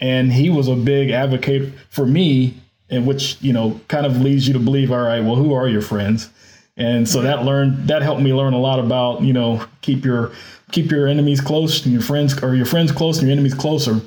[0.00, 2.54] And he was a big advocate for me,
[2.88, 5.68] in which, you know, kind of leads you to believe, all right, well, who are
[5.68, 6.30] your friends?
[6.76, 10.30] And so that learned that helped me learn a lot about, you know, keep your
[10.70, 14.00] keep your enemies close and your friends or your friends close and your enemies closer.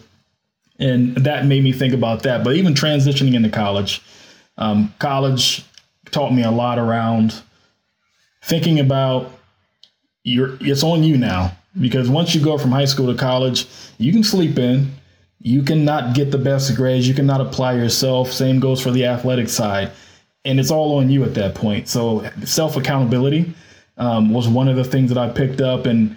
[0.79, 2.43] And that made me think about that.
[2.43, 4.01] But even transitioning into college,
[4.57, 5.65] um, college
[6.11, 7.41] taught me a lot around
[8.43, 9.31] thinking about
[10.23, 14.11] you're it's on you now because once you go from high school to college, you
[14.11, 14.91] can sleep in,
[15.43, 18.31] you cannot get the best grades, you cannot apply yourself.
[18.31, 19.91] Same goes for the athletic side,
[20.45, 21.87] and it's all on you at that point.
[21.87, 23.53] So self accountability
[23.97, 26.15] um, was one of the things that I picked up, and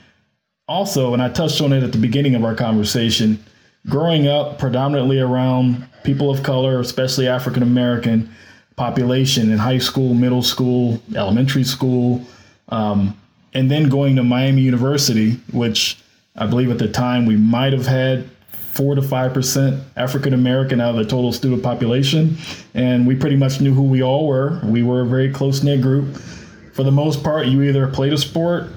[0.69, 3.43] also, and I touched on it at the beginning of our conversation.
[3.87, 8.35] Growing up predominantly around people of color, especially African American
[8.77, 12.25] population in high school, middle school, elementary school,
[12.71, 13.19] um,
[13.53, 15.99] and then going to Miami University, which
[16.37, 18.29] I believe at the time we might have had
[18.75, 22.37] four to five percent African American out of the total student population,
[22.75, 24.61] and we pretty much knew who we all were.
[24.65, 26.17] We were a very close knit group.
[26.73, 28.69] For the most part, you either played a sport,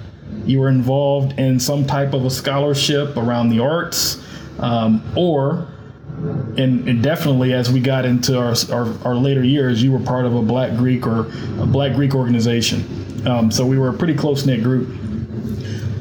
[0.46, 4.24] you were involved in some type of a scholarship around the arts,
[4.60, 5.68] um, or
[6.58, 10.26] and, and, definitely as we got into our, our, our, later years, you were part
[10.26, 11.28] of a Black Greek or
[11.62, 13.28] a Black Greek organization.
[13.28, 14.90] Um, so we were a pretty close knit group.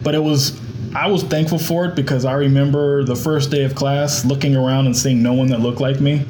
[0.03, 0.59] But it was,
[0.97, 4.87] I was thankful for it because I remember the first day of class looking around
[4.87, 6.25] and seeing no one that looked like me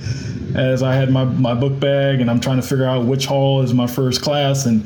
[0.57, 3.63] as I had my, my book bag and I'm trying to figure out which hall
[3.63, 4.67] is my first class.
[4.67, 4.85] And,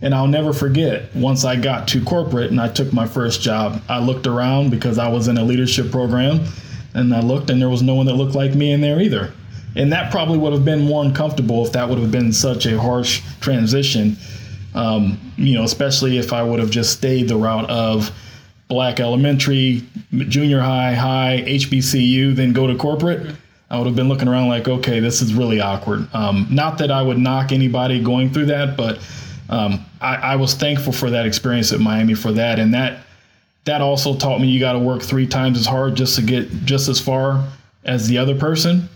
[0.00, 3.82] and I'll never forget once I got to corporate and I took my first job,
[3.86, 6.40] I looked around because I was in a leadership program
[6.94, 9.34] and I looked and there was no one that looked like me in there either.
[9.76, 12.80] And that probably would have been more uncomfortable if that would have been such a
[12.80, 14.16] harsh transition.
[14.74, 18.10] Um, you know, especially if I would have just stayed the route of
[18.68, 23.34] black elementary, junior high, high, HBCU, then go to corporate.
[23.70, 26.06] I would have been looking around like, okay, this is really awkward.
[26.14, 28.98] Um, not that I would knock anybody going through that, but
[29.50, 33.04] um, I, I, was thankful for that experience at Miami for that, and that
[33.64, 36.50] that also taught me you got to work three times as hard just to get
[36.64, 37.44] just as far
[37.84, 38.88] as the other person.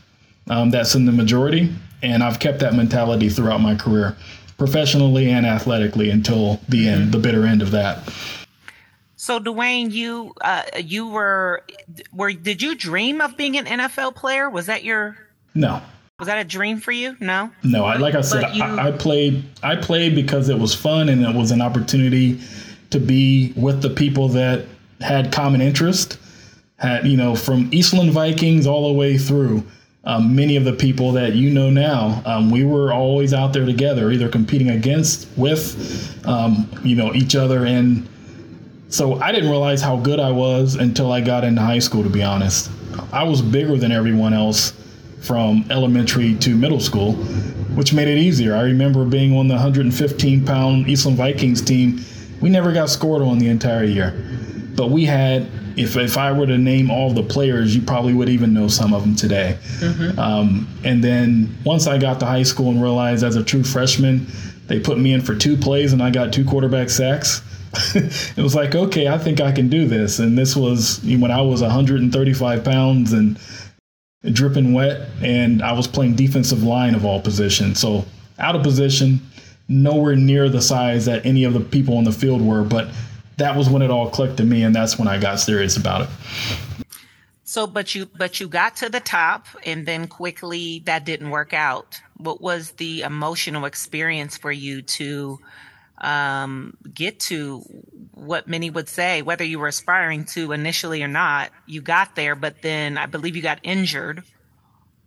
[0.51, 4.17] Um, that's in the majority, and I've kept that mentality throughout my career,
[4.59, 7.11] professionally and athletically, until the end, mm-hmm.
[7.13, 8.13] the bitter end of that.
[9.23, 11.63] So Dwayne, you uh, you were
[12.13, 14.51] were did you dream of being an NFL player?
[14.51, 15.17] Was that your
[15.55, 15.81] no?
[16.19, 17.17] Was that a dream for you?
[17.21, 17.49] No.
[17.63, 18.65] No, I, like I said, you...
[18.65, 22.41] I, I played I played because it was fun and it was an opportunity
[22.91, 24.65] to be with the people that
[25.01, 26.19] had common interest.
[26.79, 29.63] Had you know from Eastland Vikings all the way through.
[30.05, 33.65] Um, many of the people that you know now, um, we were always out there
[33.65, 38.09] together, either competing against, with, um, you know, each other, and
[38.93, 42.11] so I didn't realize how good I was until I got into high school, to
[42.11, 42.71] be honest.
[43.11, 44.75] I was bigger than everyone else
[45.23, 47.15] from elementary to middle school,
[47.75, 48.55] which made it easier.
[48.55, 52.05] I remember being on the 115 pound Eastland Vikings team.
[52.43, 54.15] We never got scored on the entire year,
[54.77, 55.49] but we had.
[55.75, 58.93] If, if I were to name all the players, you probably would even know some
[58.93, 59.57] of them today.
[59.79, 60.19] Mm-hmm.
[60.19, 64.27] Um, and then once I got to high school and realized as a true freshman,
[64.67, 67.41] they put me in for two plays and I got two quarterback sacks
[67.95, 70.19] it was like, okay, I think I can do this.
[70.19, 73.39] And this was when I was 135 pounds and
[74.31, 77.81] dripping wet, and I was playing defensive line of all positions.
[77.81, 78.05] So
[78.39, 79.21] out of position,
[79.69, 82.63] nowhere near the size that any of the people on the field were.
[82.63, 82.91] But
[83.39, 86.03] that was when it all clicked to me, and that's when I got serious about
[86.03, 86.09] it.
[87.45, 91.53] So, but you but you got to the top, and then quickly that didn't work
[91.53, 92.01] out.
[92.19, 95.39] What was the emotional experience for you to?
[96.03, 97.61] Um, get to
[98.13, 102.35] what many would say, whether you were aspiring to initially or not, you got there,
[102.35, 104.23] but then I believe you got injured.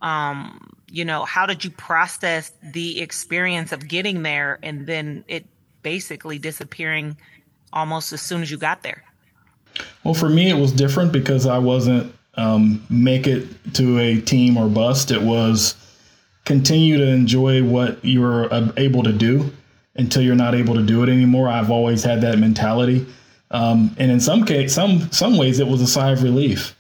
[0.02, 5.46] Um, you know, how did you process the experience of getting there and then it
[5.82, 7.18] basically disappearing
[7.74, 9.04] almost as soon as you got there?
[10.04, 14.56] Well, for me, it was different because I wasn't um, make it to a team
[14.56, 15.12] or bust.
[15.12, 15.76] It was
[16.46, 19.52] continue to enjoy what you were able to do
[19.96, 21.50] until you're not able to do it anymore.
[21.50, 23.06] I've always had that mentality.
[23.52, 26.76] Um, and in some case, some some ways, it was a sigh of relief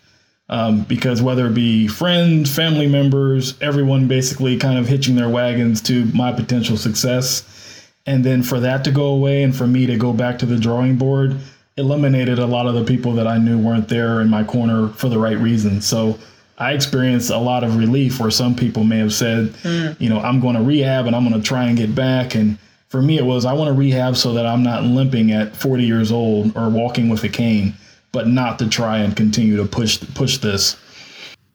[0.49, 5.81] um, because whether it be friends, family members, everyone basically kind of hitching their wagons
[5.83, 9.97] to my potential success, and then for that to go away and for me to
[9.97, 11.37] go back to the drawing board,
[11.77, 15.09] eliminated a lot of the people that I knew weren't there in my corner for
[15.09, 15.87] the right reasons.
[15.87, 16.17] So.
[16.57, 19.99] I experienced a lot of relief where some people may have said, mm.
[19.99, 22.33] you know, I'm going to rehab and I'm going to try and get back.
[22.33, 25.55] And for me, it was I want to rehab so that I'm not limping at
[25.55, 27.73] 40 years old or walking with a cane,
[28.11, 30.77] but not to try and continue to push push this.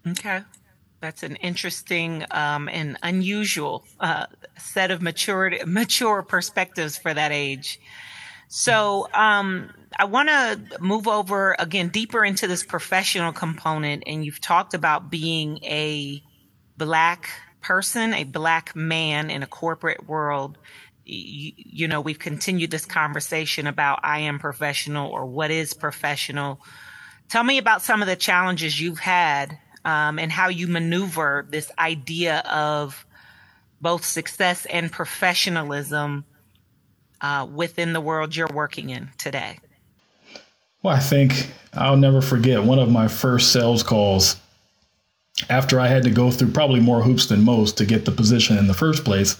[0.07, 0.41] Okay.
[1.01, 4.27] That's an interesting um, and unusual uh,
[4.59, 7.81] set of maturity, mature perspectives for that age.
[8.49, 14.41] So um, I want to move over again deeper into this professional component, and you've
[14.41, 16.23] talked about being a
[16.77, 17.31] black
[17.63, 20.59] person, a black man in a corporate world
[21.11, 26.61] you, know, we've continued this conversation about I am professional or what is professional.
[27.29, 31.71] Tell me about some of the challenges you've had um, and how you maneuver this
[31.79, 33.05] idea of
[33.81, 36.25] both success and professionalism
[37.21, 39.59] uh, within the world you're working in today.
[40.83, 44.37] Well, I think I'll never forget one of my first sales calls
[45.49, 48.59] after I had to go through probably more hoops than most to get the position
[48.59, 49.37] in the first place.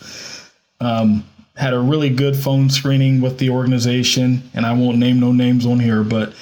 [0.81, 1.25] Um,
[1.61, 5.67] had a really good phone screening with the organization, and I won't name no names
[5.67, 6.33] on here, but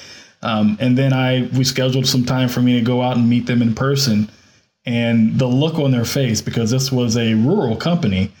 [0.41, 3.45] um, and then I we scheduled some time for me to go out and meet
[3.45, 4.31] them in person,
[4.85, 8.31] and the look on their face because this was a rural company.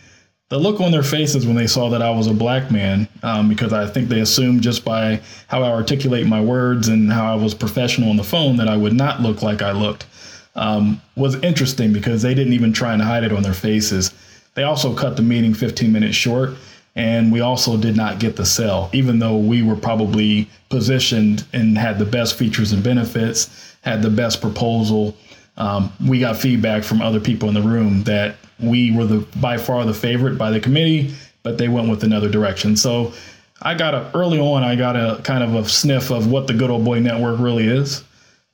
[0.47, 3.49] The look on their faces when they saw that I was a black man, um,
[3.49, 7.35] because I think they assumed just by how I articulate my words and how I
[7.35, 10.07] was professional on the phone that I would not look like I looked,
[10.55, 14.13] um, was interesting because they didn't even try and hide it on their faces.
[14.55, 16.55] They also cut the meeting 15 minutes short
[16.95, 21.77] and we also did not get the sale, even though we were probably positioned and
[21.77, 25.15] had the best features and benefits, had the best proposal.
[25.57, 29.57] Um, we got feedback from other people in the room that we were the by
[29.57, 31.13] far the favorite by the committee,
[31.43, 32.75] but they went with another direction.
[32.75, 33.13] So
[33.61, 36.53] I got a early on, I got a kind of a sniff of what the
[36.53, 38.03] good old boy network really is,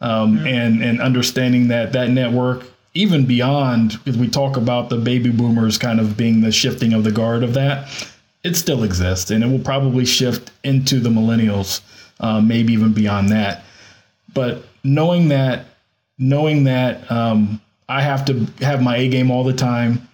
[0.01, 0.47] um, mm-hmm.
[0.47, 2.63] and and understanding that that network
[2.93, 7.03] even beyond because we talk about the baby boomers kind of being the shifting of
[7.03, 7.87] the guard of that
[8.45, 11.81] it still exists and it will probably shift into the millennials,
[12.19, 13.63] uh, maybe even beyond that.
[14.33, 15.65] But knowing that,
[16.19, 20.07] knowing that um, I have to have my A game all the time.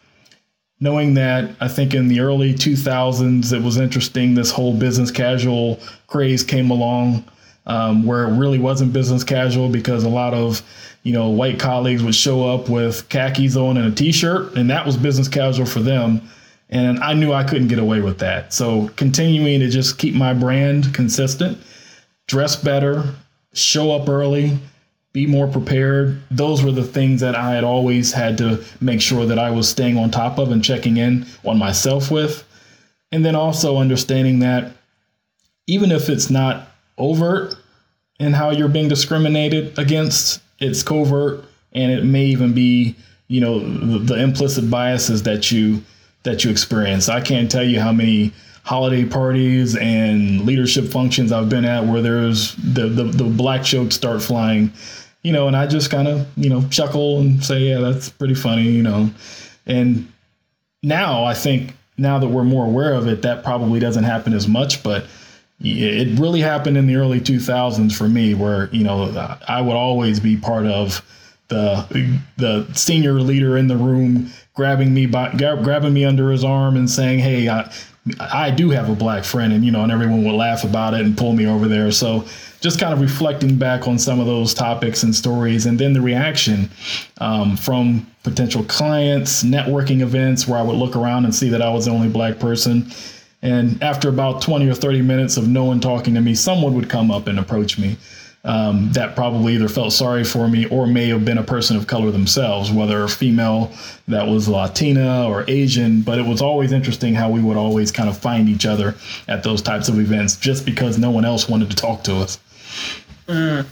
[0.80, 4.34] Knowing that I think in the early 2000s, it was interesting.
[4.34, 7.24] This whole business casual craze came along
[7.68, 10.64] um, where it really wasn't business casual because a lot of
[11.04, 14.86] you know white colleagues would show up with khakis on and a t-shirt, and that
[14.86, 16.22] was business casual for them.
[16.72, 18.54] And I knew I couldn't get away with that.
[18.54, 21.58] So continuing to just keep my brand consistent,
[22.28, 23.04] dress better,
[23.54, 24.58] show up early,
[25.14, 26.22] be more prepared.
[26.32, 29.68] Those were the things that I had always had to make sure that I was
[29.68, 32.48] staying on top of and checking in on myself with.
[33.12, 34.72] And then also understanding that
[35.68, 37.56] even if it's not overt
[38.20, 41.44] in how you're being discriminated against, it's covert
[41.74, 42.96] and it may even be,
[43.28, 45.82] you know, the, the implicit biases that you
[46.24, 47.10] that you experience.
[47.10, 48.32] I can't tell you how many
[48.64, 53.96] holiday parties and leadership functions I've been at where there's the the, the black jokes
[53.96, 54.72] start flying,
[55.24, 58.36] you know, and I just kind of you know chuckle and say, yeah, that's pretty
[58.36, 59.10] funny, you know,
[59.66, 60.12] and
[60.84, 64.48] now I think now that we're more aware of it, that probably doesn't happen as
[64.48, 65.06] much, but
[65.64, 70.20] it really happened in the early 2000s for me, where you know I would always
[70.20, 71.04] be part of
[71.50, 76.76] the the senior leader in the room grabbing me by grabbing me under his arm
[76.76, 77.72] and saying, "Hey, I,
[78.20, 81.02] I do have a black friend," and you know, and everyone would laugh about it
[81.02, 81.92] and pull me over there.
[81.92, 82.26] So
[82.60, 86.02] just kind of reflecting back on some of those topics and stories, and then the
[86.02, 86.70] reaction
[87.20, 91.70] um, from potential clients, networking events where I would look around and see that I
[91.70, 92.92] was the only black person.
[93.44, 96.88] And after about 20 or 30 minutes of no one talking to me, someone would
[96.88, 97.98] come up and approach me
[98.44, 101.88] um, that probably either felt sorry for me or may have been a person of
[101.88, 103.72] color themselves, whether female
[104.08, 106.02] that was Latina or Asian.
[106.02, 108.96] But it was always interesting how we would always kind of find each other
[109.28, 112.40] at those types of events just because no one else wanted to talk to us.
[113.28, 113.68] Mm.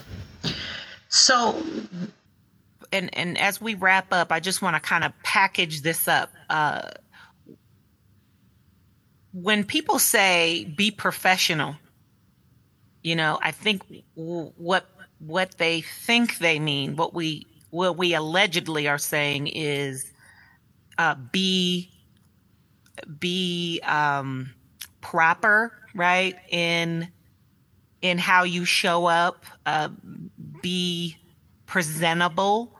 [1.09, 1.61] So,
[2.91, 6.31] and and as we wrap up, I just want to kind of package this up.
[6.49, 6.89] Uh,
[9.33, 11.75] when people say be professional
[13.09, 13.81] you know, I think
[14.13, 14.85] what
[15.17, 20.11] what they think they mean, what we what we allegedly are saying is
[20.99, 21.89] uh, be
[23.19, 24.53] be um,
[25.01, 27.07] proper, right in
[28.03, 29.89] in how you show up, uh,
[30.61, 31.17] be
[31.65, 32.77] presentable.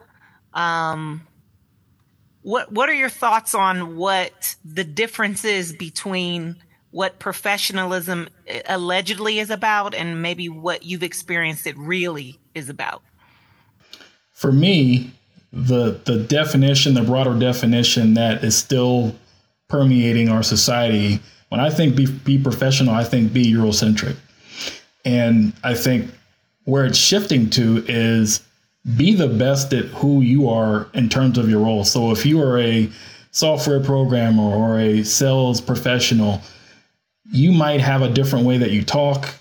[0.53, 1.25] Um,
[2.43, 6.57] what what are your thoughts on what the difference is between
[6.91, 13.01] what professionalism eh, allegedly is about and maybe what you've experienced it really is about?
[14.31, 15.11] For me,
[15.51, 19.15] the the definition, the broader definition that is still
[19.67, 21.19] permeating our society,
[21.49, 24.15] when I think be, be professional, I think be Eurocentric.
[25.05, 26.11] And I think
[26.65, 28.43] where it's shifting to is
[28.95, 31.83] be the best at who you are in terms of your role.
[31.83, 32.89] So if you are a
[33.31, 36.41] software programmer or a sales professional,
[37.31, 39.33] you might have a different way that you talk.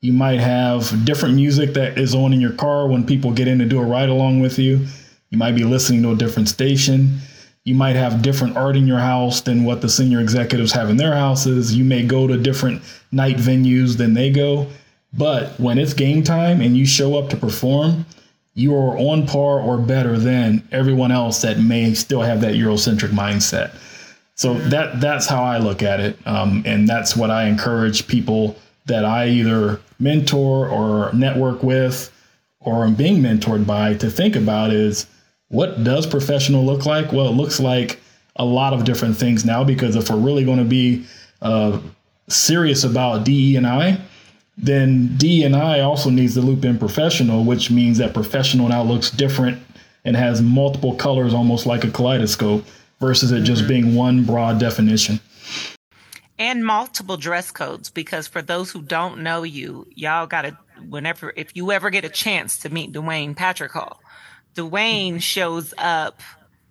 [0.00, 3.58] You might have different music that is on in your car when people get in
[3.58, 4.86] to do a ride along with you.
[5.30, 7.18] You might be listening to a different station.
[7.64, 10.96] You might have different art in your house than what the senior executives have in
[10.96, 11.74] their houses.
[11.74, 12.82] You may go to different
[13.12, 14.66] night venues than they go.
[15.12, 18.06] But when it's game time and you show up to perform,
[18.54, 23.10] you are on par or better than everyone else that may still have that Eurocentric
[23.10, 23.74] mindset.
[24.42, 28.56] So that that's how I look at it, um, and that's what I encourage people
[28.86, 32.10] that I either mentor or network with,
[32.58, 35.06] or I'm being mentored by to think about is
[35.46, 37.12] what does professional look like?
[37.12, 38.00] Well, it looks like
[38.34, 41.06] a lot of different things now because if we're really going to be
[41.40, 41.78] uh,
[42.28, 44.00] serious about DE and I,
[44.58, 48.82] then D and I also needs to loop in professional, which means that professional now
[48.82, 49.62] looks different
[50.04, 52.64] and has multiple colors, almost like a kaleidoscope
[53.02, 53.68] versus it just mm-hmm.
[53.68, 55.20] being one broad definition.
[56.38, 60.56] And multiple dress codes, because for those who don't know you, y'all got to,
[60.88, 64.00] whenever, if you ever get a chance to meet Dwayne Patrick Hall,
[64.54, 66.20] Dwayne shows up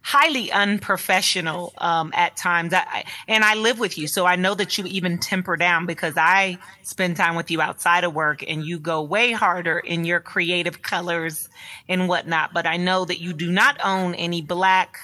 [0.03, 2.73] highly unprofessional um, at times.
[2.73, 6.15] I, and I live with you, so I know that you even temper down because
[6.17, 10.19] I spend time with you outside of work and you go way harder in your
[10.19, 11.49] creative colors
[11.87, 12.51] and whatnot.
[12.53, 14.97] But I know that you do not own any black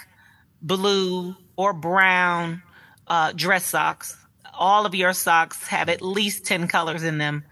[0.62, 2.62] blue, or brown
[3.08, 4.16] uh, dress socks.
[4.53, 7.43] All of your socks have at least 10 colors in them.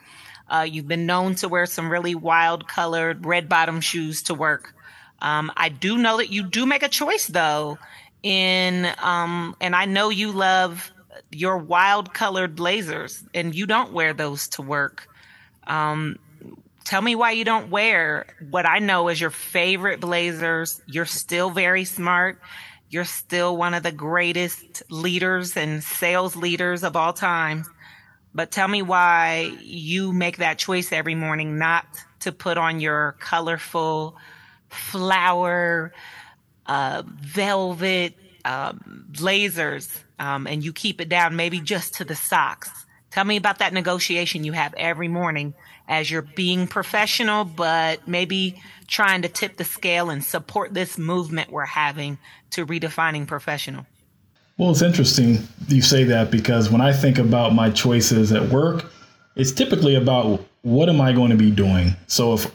[0.48, 4.74] Uh, you've been known to wear some really wild colored red bottom shoes to work.
[5.22, 7.80] Um, I do know that you do make a choice though
[8.22, 10.92] in, um, and I know you love
[11.32, 15.08] your wild colored blazers and you don't wear those to work.
[15.66, 16.18] Um,
[16.84, 20.82] tell me why you don't wear what I know is your favorite blazers.
[20.86, 22.40] You're still very smart.
[22.96, 27.66] You're still one of the greatest leaders and sales leaders of all time.
[28.34, 31.86] But tell me why you make that choice every morning not
[32.22, 34.16] to put on your colorful
[34.70, 35.92] flower,
[36.68, 38.14] uh, velvet,
[38.46, 42.86] um, blazers, um, and you keep it down maybe just to the socks.
[43.12, 45.54] Tell me about that negotiation you have every morning
[45.86, 51.52] as you're being professional, but maybe trying to tip the scale and support this movement
[51.52, 52.18] we're having
[52.56, 53.86] to redefining professional?
[54.58, 58.92] Well, it's interesting you say that because when I think about my choices at work,
[59.36, 61.96] it's typically about what am I going to be doing.
[62.08, 62.52] So if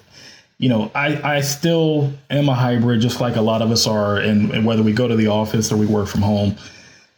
[0.61, 4.19] you know, I, I still am a hybrid, just like a lot of us are,
[4.19, 6.55] and, and whether we go to the office or we work from home.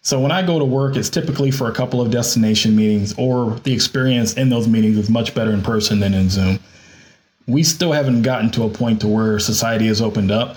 [0.02, 3.58] So when I go to work, it's typically for a couple of destination meetings, or
[3.64, 6.60] the experience in those meetings is much better in person than in Zoom.
[7.48, 10.56] We still haven't gotten to a point to where society has opened up.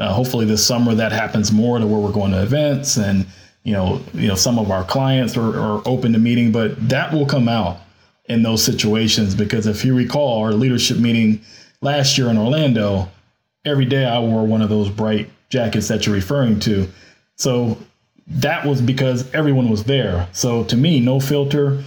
[0.00, 3.26] Uh, hopefully this summer that happens more to where we're going to events and
[3.64, 7.12] you know you know some of our clients are, are open to meeting, but that
[7.12, 7.76] will come out
[8.24, 11.40] in those situations because if you recall our leadership meeting
[11.82, 13.10] last year in Orlando,
[13.64, 16.88] every day I wore one of those bright jackets that you're referring to.
[17.36, 17.76] So
[18.26, 20.28] that was because everyone was there.
[20.32, 21.82] So to me, no filter.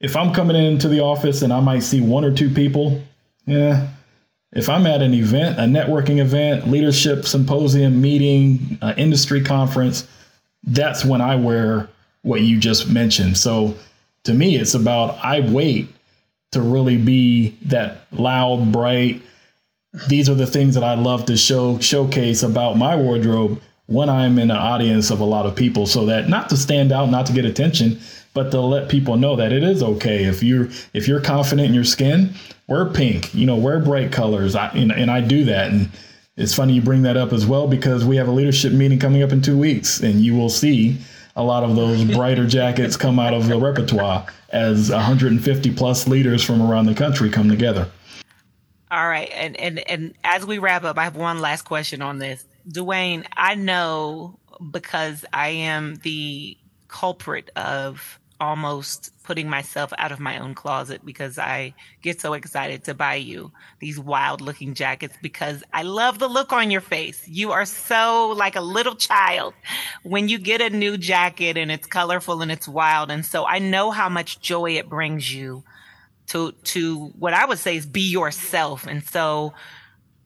[0.00, 3.02] If I'm coming into the office and I might see one or two people,
[3.46, 3.88] yeah.
[4.52, 10.08] If I'm at an event, a networking event, leadership symposium, meeting, uh, industry conference,
[10.64, 11.88] that's when I wear
[12.22, 13.38] what you just mentioned.
[13.38, 13.76] So
[14.24, 15.88] to me, it's about I wait
[16.52, 19.22] to really be that loud, bright.
[20.08, 24.38] These are the things that I love to show showcase about my wardrobe when I'm
[24.38, 27.26] in an audience of a lot of people so that not to stand out, not
[27.26, 28.00] to get attention,
[28.34, 30.24] but to let people know that it is okay.
[30.24, 32.34] If you're if you're confident in your skin,
[32.70, 34.54] wear pink, you know, wear bright colors.
[34.54, 35.72] I and, and I do that.
[35.72, 35.90] And
[36.36, 39.22] it's funny you bring that up as well because we have a leadership meeting coming
[39.22, 40.96] up in two weeks and you will see
[41.36, 46.42] a lot of those brighter jackets come out of the repertoire as 150 plus leaders
[46.42, 47.90] from around the country come together.
[48.90, 49.30] All right.
[49.34, 52.44] And and and as we wrap up, I have one last question on this.
[52.68, 54.38] Dwayne, I know
[54.70, 56.56] because I am the
[56.88, 62.84] culprit of almost putting myself out of my own closet because I get so excited
[62.84, 67.28] to buy you these wild looking jackets because I love the look on your face.
[67.28, 69.54] You are so like a little child
[70.02, 73.10] when you get a new jacket and it's colorful and it's wild.
[73.10, 75.62] And so I know how much joy it brings you
[76.28, 78.86] to, to what I would say is be yourself.
[78.86, 79.52] And so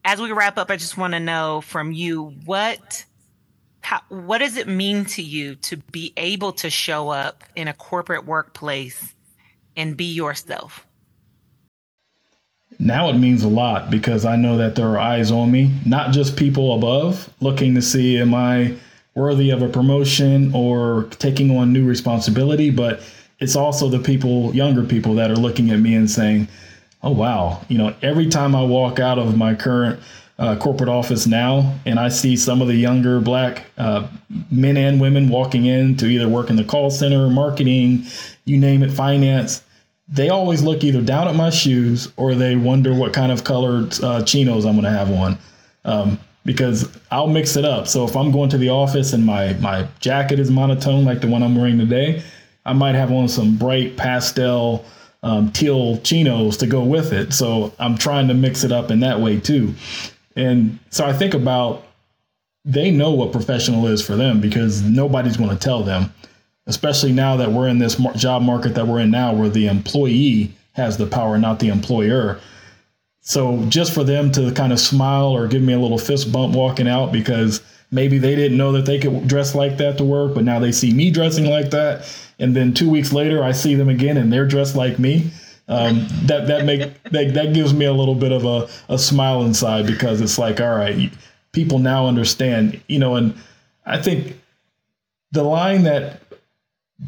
[0.05, 3.05] as we wrap up, I just want to know from you what
[3.85, 7.75] how, what does it mean to you to be able to show up in a
[7.75, 9.15] corporate workplace
[9.77, 10.87] and be yourself?
[12.79, 16.13] Now it means a lot because I know that there are eyes on me, not
[16.13, 18.75] just people above looking to see am I
[19.15, 23.01] worthy of a promotion or taking on new responsibility, but
[23.39, 26.49] it's also the people, younger people that are looking at me and saying,
[27.05, 30.01] oh wow you know every time i walk out of my current
[30.39, 34.07] uh, corporate office now and i see some of the younger black uh,
[34.51, 38.05] men and women walking in to either work in the call center marketing
[38.45, 39.63] you name it finance
[40.09, 43.93] they always look either down at my shoes or they wonder what kind of colored
[44.03, 45.39] uh, chinos i'm going to have on
[45.85, 49.53] um, because i'll mix it up so if i'm going to the office and my
[49.55, 52.21] my jacket is monotone like the one i'm wearing today
[52.67, 54.85] i might have on some bright pastel
[55.25, 57.33] um, teal chinos to go with it.
[57.33, 59.75] So I'm trying to mix it up in that way too.
[60.37, 61.87] And so I think about
[62.65, 66.13] they know what professional is for them because nobody's going to tell them,
[66.67, 70.53] especially now that we're in this job market that we're in now where the employee
[70.73, 72.41] has the power, not the employer.
[73.21, 76.55] So just for them to kind of smile or give me a little fist bump
[76.55, 80.35] walking out because maybe they didn't know that they could dress like that to work,
[80.35, 82.07] but now they see me dressing like that
[82.39, 85.31] and then two weeks later I see them again and they're dressed like me.
[85.67, 89.45] Um, that that make that, that gives me a little bit of a, a smile
[89.45, 91.11] inside because it's like all right
[91.53, 93.35] people now understand you know and
[93.87, 94.39] i think
[95.33, 96.21] the line that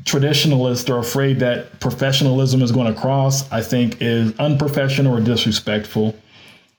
[0.06, 6.16] traditionalists are afraid that professionalism is going to cross i think is unprofessional or disrespectful.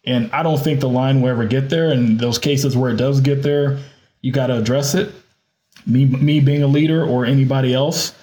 [0.03, 1.91] And i don't think the line will ever get there.
[1.91, 3.77] And those cases where it does get there
[4.21, 5.13] you got to address it
[5.87, 8.13] me me being a leader or anybody else.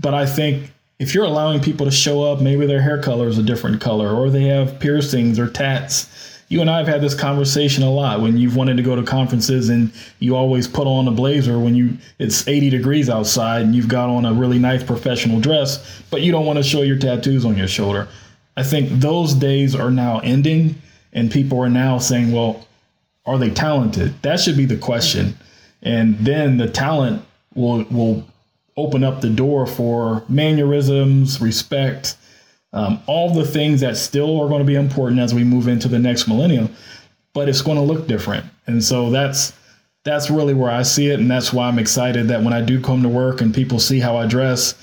[0.00, 3.38] But I think if you're allowing people to show up, maybe their hair color is
[3.38, 6.08] a different color, or they have piercings or tats.
[6.48, 9.02] You and I have had this conversation a lot when you've wanted to go to
[9.02, 13.74] conferences and you always put on a blazer when you it's 80 degrees outside and
[13.74, 16.98] you've got on a really nice professional dress, but you don't want to show your
[16.98, 18.08] tattoos on your shoulder.
[18.56, 20.76] I think those days are now ending,
[21.12, 22.68] and people are now saying, well,
[23.26, 24.20] are they talented?
[24.22, 25.36] That should be the question.
[25.82, 27.24] And then the talent
[27.54, 28.24] will will
[28.76, 32.16] open up the door for mannerisms, respect,
[32.72, 35.86] um, all the things that still are going to be important as we move into
[35.86, 36.74] the next millennium,
[37.32, 38.44] but it's going to look different.
[38.66, 39.52] And so that's
[40.04, 42.80] that's really where I see it, and that's why I'm excited that when I do
[42.80, 44.74] come to work and people see how I dress,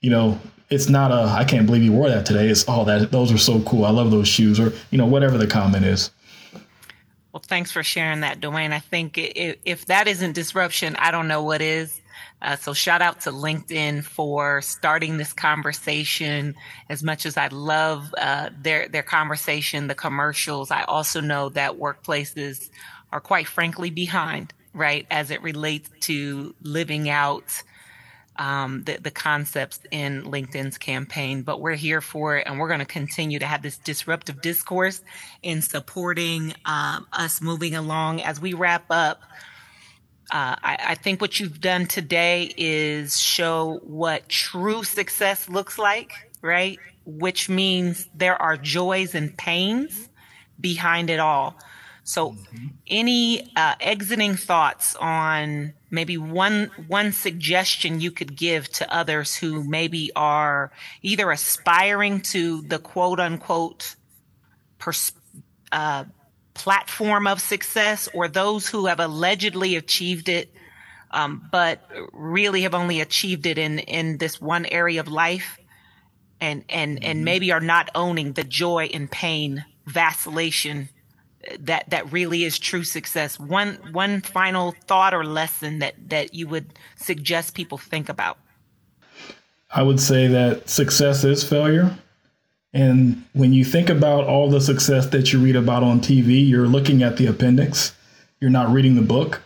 [0.00, 0.40] you know,
[0.70, 2.48] it's not a I can't believe you wore that today.
[2.48, 3.84] It's oh that those are so cool.
[3.84, 6.10] I love those shoes, or you know whatever the comment is.
[7.32, 8.72] Well, thanks for sharing that, Dwayne.
[8.72, 12.00] I think if, if that isn't disruption, I don't know what is.
[12.44, 16.54] Uh, so shout out to LinkedIn for starting this conversation.
[16.90, 21.78] As much as I love uh, their their conversation, the commercials, I also know that
[21.78, 22.68] workplaces
[23.10, 27.62] are quite frankly behind, right, as it relates to living out
[28.36, 32.80] um, the, the concepts in LinkedIn's campaign, but we're here for it and we're going
[32.80, 35.00] to continue to have this disruptive discourse
[35.42, 39.22] in supporting um, us moving along as we wrap up.
[40.30, 46.12] Uh, I, I, think what you've done today is show what true success looks like,
[46.40, 46.78] right?
[47.04, 50.08] Which means there are joys and pains
[50.58, 51.58] behind it all.
[52.04, 52.66] So, mm-hmm.
[52.86, 59.64] any uh, exiting thoughts on maybe one one suggestion you could give to others who
[59.64, 60.70] maybe are
[61.02, 63.94] either aspiring to the quote unquote
[64.78, 65.12] pers-
[65.72, 66.04] uh,
[66.54, 70.52] platform of success, or those who have allegedly achieved it,
[71.10, 71.80] um, but
[72.12, 75.58] really have only achieved it in in this one area of life,
[76.40, 77.24] and and and mm-hmm.
[77.24, 80.88] maybe are not owning the joy and pain vacillation
[81.60, 83.38] that that really is true success.
[83.38, 88.38] One one final thought or lesson that that you would suggest people think about?
[89.70, 91.96] I would say that success is failure
[92.74, 96.68] and when you think about all the success that you read about on tv you're
[96.68, 97.94] looking at the appendix
[98.40, 99.40] you're not reading the book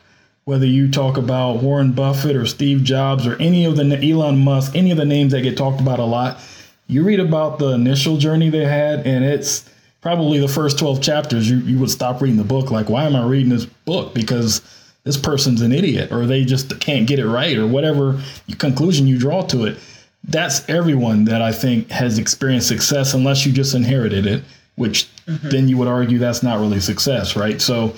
[0.45, 4.75] whether you talk about warren buffett or steve jobs or any of the elon musk
[4.75, 6.41] any of the names that get talked about a lot
[6.89, 9.71] you read about the initial journey they had and it's
[10.01, 12.71] probably the first 12 chapters, you, you would stop reading the book.
[12.71, 14.15] Like, why am I reading this book?
[14.15, 14.63] Because
[15.05, 18.21] this person's an idiot or they just can't get it right or whatever
[18.59, 19.79] conclusion you draw to it.
[20.25, 24.45] That's everyone that I think has experienced success unless you just inherited it,
[24.77, 25.49] which mm-hmm.
[25.49, 27.61] then you would argue that's not really success, right?
[27.61, 27.95] So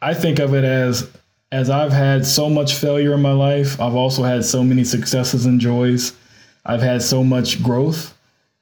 [0.00, 1.10] I think of it as
[1.52, 5.46] as I've had so much failure in my life, I've also had so many successes
[5.46, 6.12] and joys.
[6.64, 8.14] I've had so much growth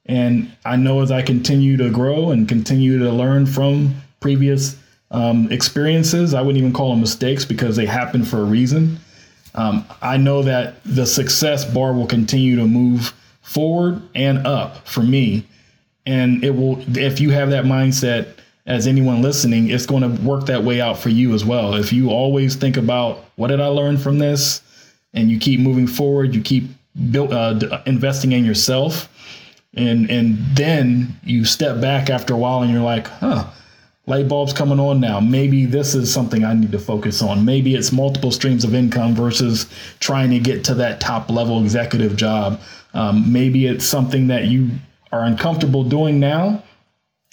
[0.09, 4.77] and I know as I continue to grow and continue to learn from previous
[5.11, 8.99] um, experiences, I wouldn't even call them mistakes because they happen for a reason.
[9.59, 15.03] Um, I know that the success bar will continue to move forward and up for
[15.03, 15.47] me.
[16.07, 18.35] And it will, if you have that mindset
[18.67, 21.75] as anyone listening, it's going to work that way out for you as well.
[21.75, 24.63] If you always think about what did I learn from this
[25.13, 26.65] and you keep moving forward, you keep
[27.11, 29.09] build, uh, investing in yourself
[29.75, 33.45] and and then you step back after a while and you're like, huh,
[34.09, 35.21] light bulbs coming on now.
[35.21, 37.45] Maybe this is something I need to focus on.
[37.45, 39.67] Maybe it's multiple streams of income versus
[40.01, 42.61] trying to get to that top level executive job.
[42.95, 44.71] Um, maybe it's something that you
[45.13, 46.63] are uncomfortable doing now,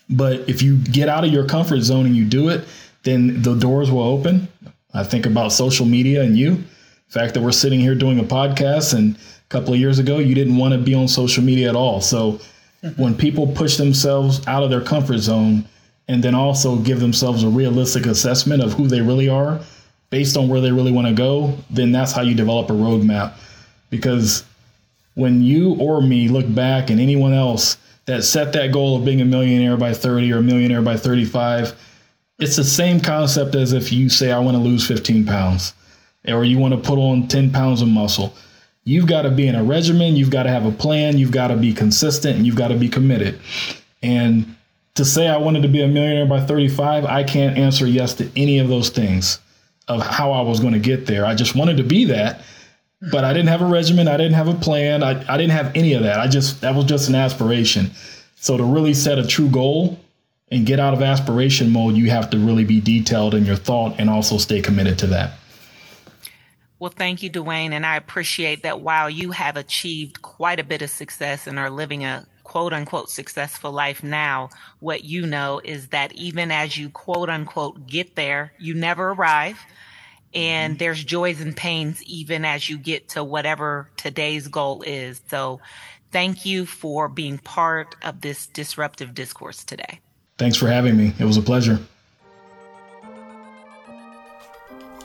[0.10, 2.68] but if you get out of your comfort zone and you do it,
[3.04, 4.48] then the doors will open.
[4.94, 6.56] I think about social media and you.
[6.56, 9.20] The fact that we're sitting here doing a podcast and a
[9.50, 12.02] couple of years ago, you didn't want to be on social media at all.
[12.02, 12.42] So
[12.98, 15.66] when people push themselves out of their comfort zone
[16.08, 19.60] and then also give themselves a realistic assessment of who they really are
[20.10, 23.34] based on where they really want to go, then that's how you develop a roadmap.
[23.90, 24.44] Because
[25.16, 29.22] when you or me look back and anyone else that set that goal of being
[29.22, 31.74] a millionaire by 30 or a millionaire by 35,
[32.38, 35.74] it's the same concept as if you say, I want to lose 15 pounds
[36.28, 38.34] or you want to put on 10 pounds of muscle.
[38.84, 41.48] You've got to be in a regimen, you've got to have a plan, you've got
[41.48, 43.40] to be consistent, and you've got to be committed.
[44.04, 44.56] And
[44.96, 48.30] to say I wanted to be a millionaire by 35, I can't answer yes to
[48.36, 49.40] any of those things
[49.88, 51.26] of how I was going to get there.
[51.26, 52.42] I just wanted to be that,
[53.12, 55.76] but I didn't have a regimen, I didn't have a plan, I, I didn't have
[55.76, 56.20] any of that.
[56.20, 57.92] I just, that was just an aspiration.
[58.38, 60.00] So to really set a true goal
[60.50, 64.00] and get out of aspiration mode, you have to really be detailed in your thought
[64.00, 65.34] and also stay committed to that.
[66.80, 67.72] Well, thank you, Dwayne.
[67.72, 71.70] And I appreciate that while you have achieved quite a bit of success and are
[71.70, 76.90] living a quote unquote successful life now, what you know is that even as you
[76.90, 79.60] quote unquote get there, you never arrive.
[80.34, 80.78] And mm-hmm.
[80.78, 85.22] there's joys and pains even as you get to whatever today's goal is.
[85.28, 85.60] So
[86.12, 90.00] thank you for being part of this disruptive discourse today.
[90.38, 91.14] Thanks for having me.
[91.20, 91.80] It was a pleasure.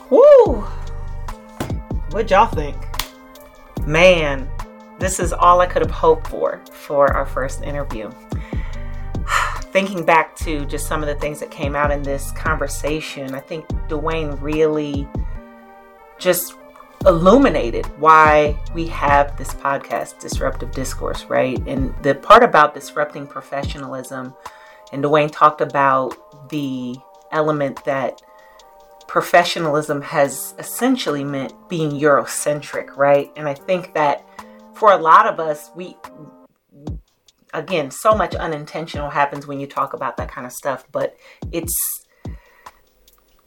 [0.09, 0.61] Woo!
[2.11, 2.77] What'd y'all think?
[3.87, 4.49] Man,
[5.01, 8.09] this is all I could have hoped for for our first interview.
[9.73, 13.39] Thinking back to just some of the things that came out in this conversation, I
[13.39, 15.07] think Dwayne really
[16.19, 16.53] just
[17.07, 21.57] illuminated why we have this podcast, Disruptive Discourse, right?
[21.67, 24.35] And the part about disrupting professionalism,
[24.93, 26.95] and Dwayne talked about the
[27.31, 28.21] element that
[29.07, 33.31] professionalism has essentially meant being Eurocentric, right?
[33.35, 34.25] And I think that
[34.73, 35.95] for a lot of us, we,
[37.53, 41.15] again, so much unintentional happens when you talk about that kind of stuff, but
[41.51, 42.05] it's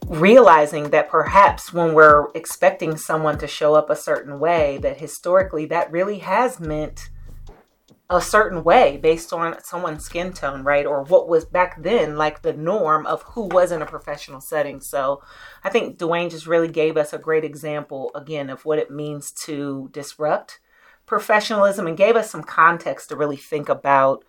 [0.06, 5.66] realizing that perhaps when we're expecting someone to show up a certain way, that historically
[5.66, 7.08] that really has meant
[8.10, 10.84] a certain way based on someone's skin tone, right?
[10.84, 14.80] Or what was back then like the norm of who was in a professional setting.
[14.80, 15.22] So
[15.64, 19.32] I think Dwayne just really gave us a great example, again, of what it means
[19.44, 20.60] to disrupt
[21.06, 24.24] professionalism and gave us some context to really think about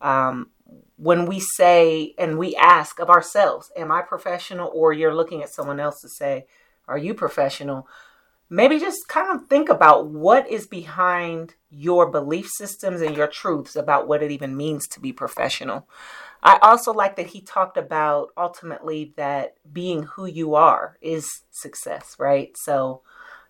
[0.00, 0.50] um,
[0.96, 4.70] when we say and we ask of ourselves, Am I professional?
[4.72, 6.46] Or you're looking at someone else to say,
[6.88, 7.88] Are you professional?
[8.48, 13.76] Maybe just kind of think about what is behind your belief systems and your truths
[13.76, 15.88] about what it even means to be professional.
[16.42, 22.16] I also like that he talked about ultimately that being who you are is success,
[22.18, 22.54] right?
[22.56, 23.02] So,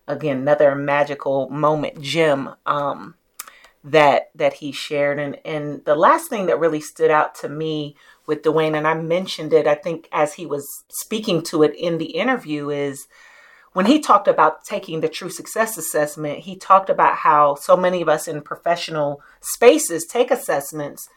[0.09, 2.55] again, another magical moment, gem.
[2.67, 3.15] Um,
[3.85, 7.97] that that he shared and and the last thing that really stood out to me
[8.27, 11.99] with Dwayne and I mentioned it I think as he was speaking to it in
[11.99, 13.09] the interview is
[13.73, 18.01] when he talked about taking the true success assessment he talked about how so many
[18.03, 21.09] of us in professional spaces take assessments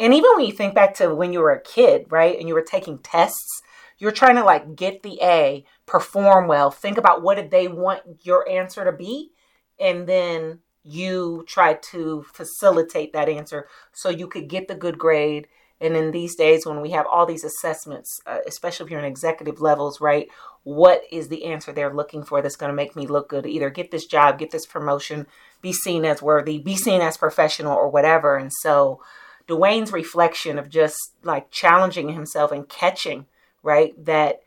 [0.00, 2.54] and even when you think back to when you were a kid right and you
[2.54, 3.62] were taking tests
[3.98, 8.00] you're trying to like get the A perform well think about what did they want
[8.22, 9.32] your answer to be
[9.78, 15.46] and then you try to facilitate that answer so you could get the good grade.
[15.80, 19.04] And in these days, when we have all these assessments, uh, especially if you're in
[19.04, 20.28] executive levels, right?
[20.64, 23.46] What is the answer they're looking for that's going to make me look good?
[23.46, 25.26] Either get this job, get this promotion,
[25.62, 28.36] be seen as worthy, be seen as professional, or whatever.
[28.36, 29.00] And so,
[29.46, 33.26] Dwayne's reflection of just like challenging himself and catching,
[33.62, 33.92] right?
[34.04, 34.40] That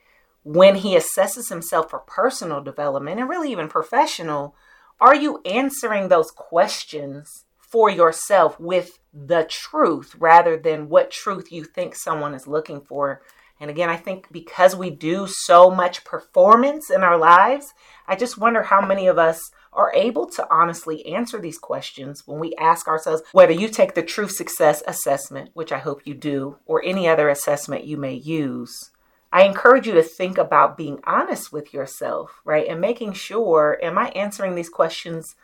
[0.43, 4.55] when he assesses himself for personal development and really even professional,
[4.99, 11.63] are you answering those questions for yourself with the truth rather than what truth you
[11.63, 13.21] think someone is looking for?
[13.59, 17.73] And again, I think because we do so much performance in our lives,
[18.07, 22.39] I just wonder how many of us are able to honestly answer these questions when
[22.39, 26.57] we ask ourselves whether you take the true success assessment, which I hope you do,
[26.65, 28.89] or any other assessment you may use.
[29.31, 32.67] I encourage you to think about being honest with yourself, right?
[32.67, 35.35] And making sure, am I answering these questions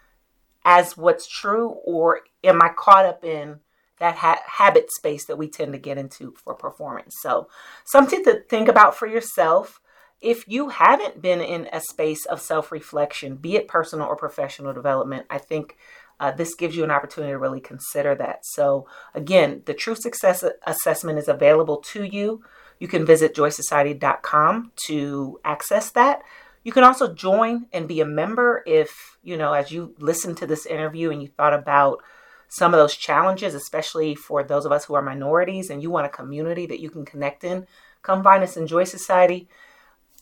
[0.66, 3.62] as what's true or am I caught up in
[4.00, 7.16] that ha- habit space that we tend to get into for performance?
[7.22, 7.48] So,
[7.86, 9.80] something to think about for yourself.
[10.20, 14.74] If you haven't been in a space of self reflection, be it personal or professional
[14.74, 15.78] development, I think
[16.20, 18.40] uh, this gives you an opportunity to really consider that.
[18.44, 22.44] So, again, the True Success Assessment is available to you.
[22.80, 26.22] You can visit joysociety.com to access that.
[26.64, 30.46] You can also join and be a member if, you know, as you listen to
[30.46, 32.04] this interview and you thought about
[32.50, 36.06] some of those challenges, especially for those of us who are minorities and you want
[36.06, 37.68] a community that you can connect in,
[38.02, 39.48] come find us in Joy Society.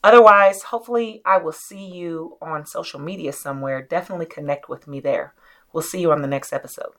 [0.03, 3.81] Otherwise, hopefully, I will see you on social media somewhere.
[3.81, 5.33] Definitely connect with me there.
[5.73, 6.93] We'll see you on the next episode.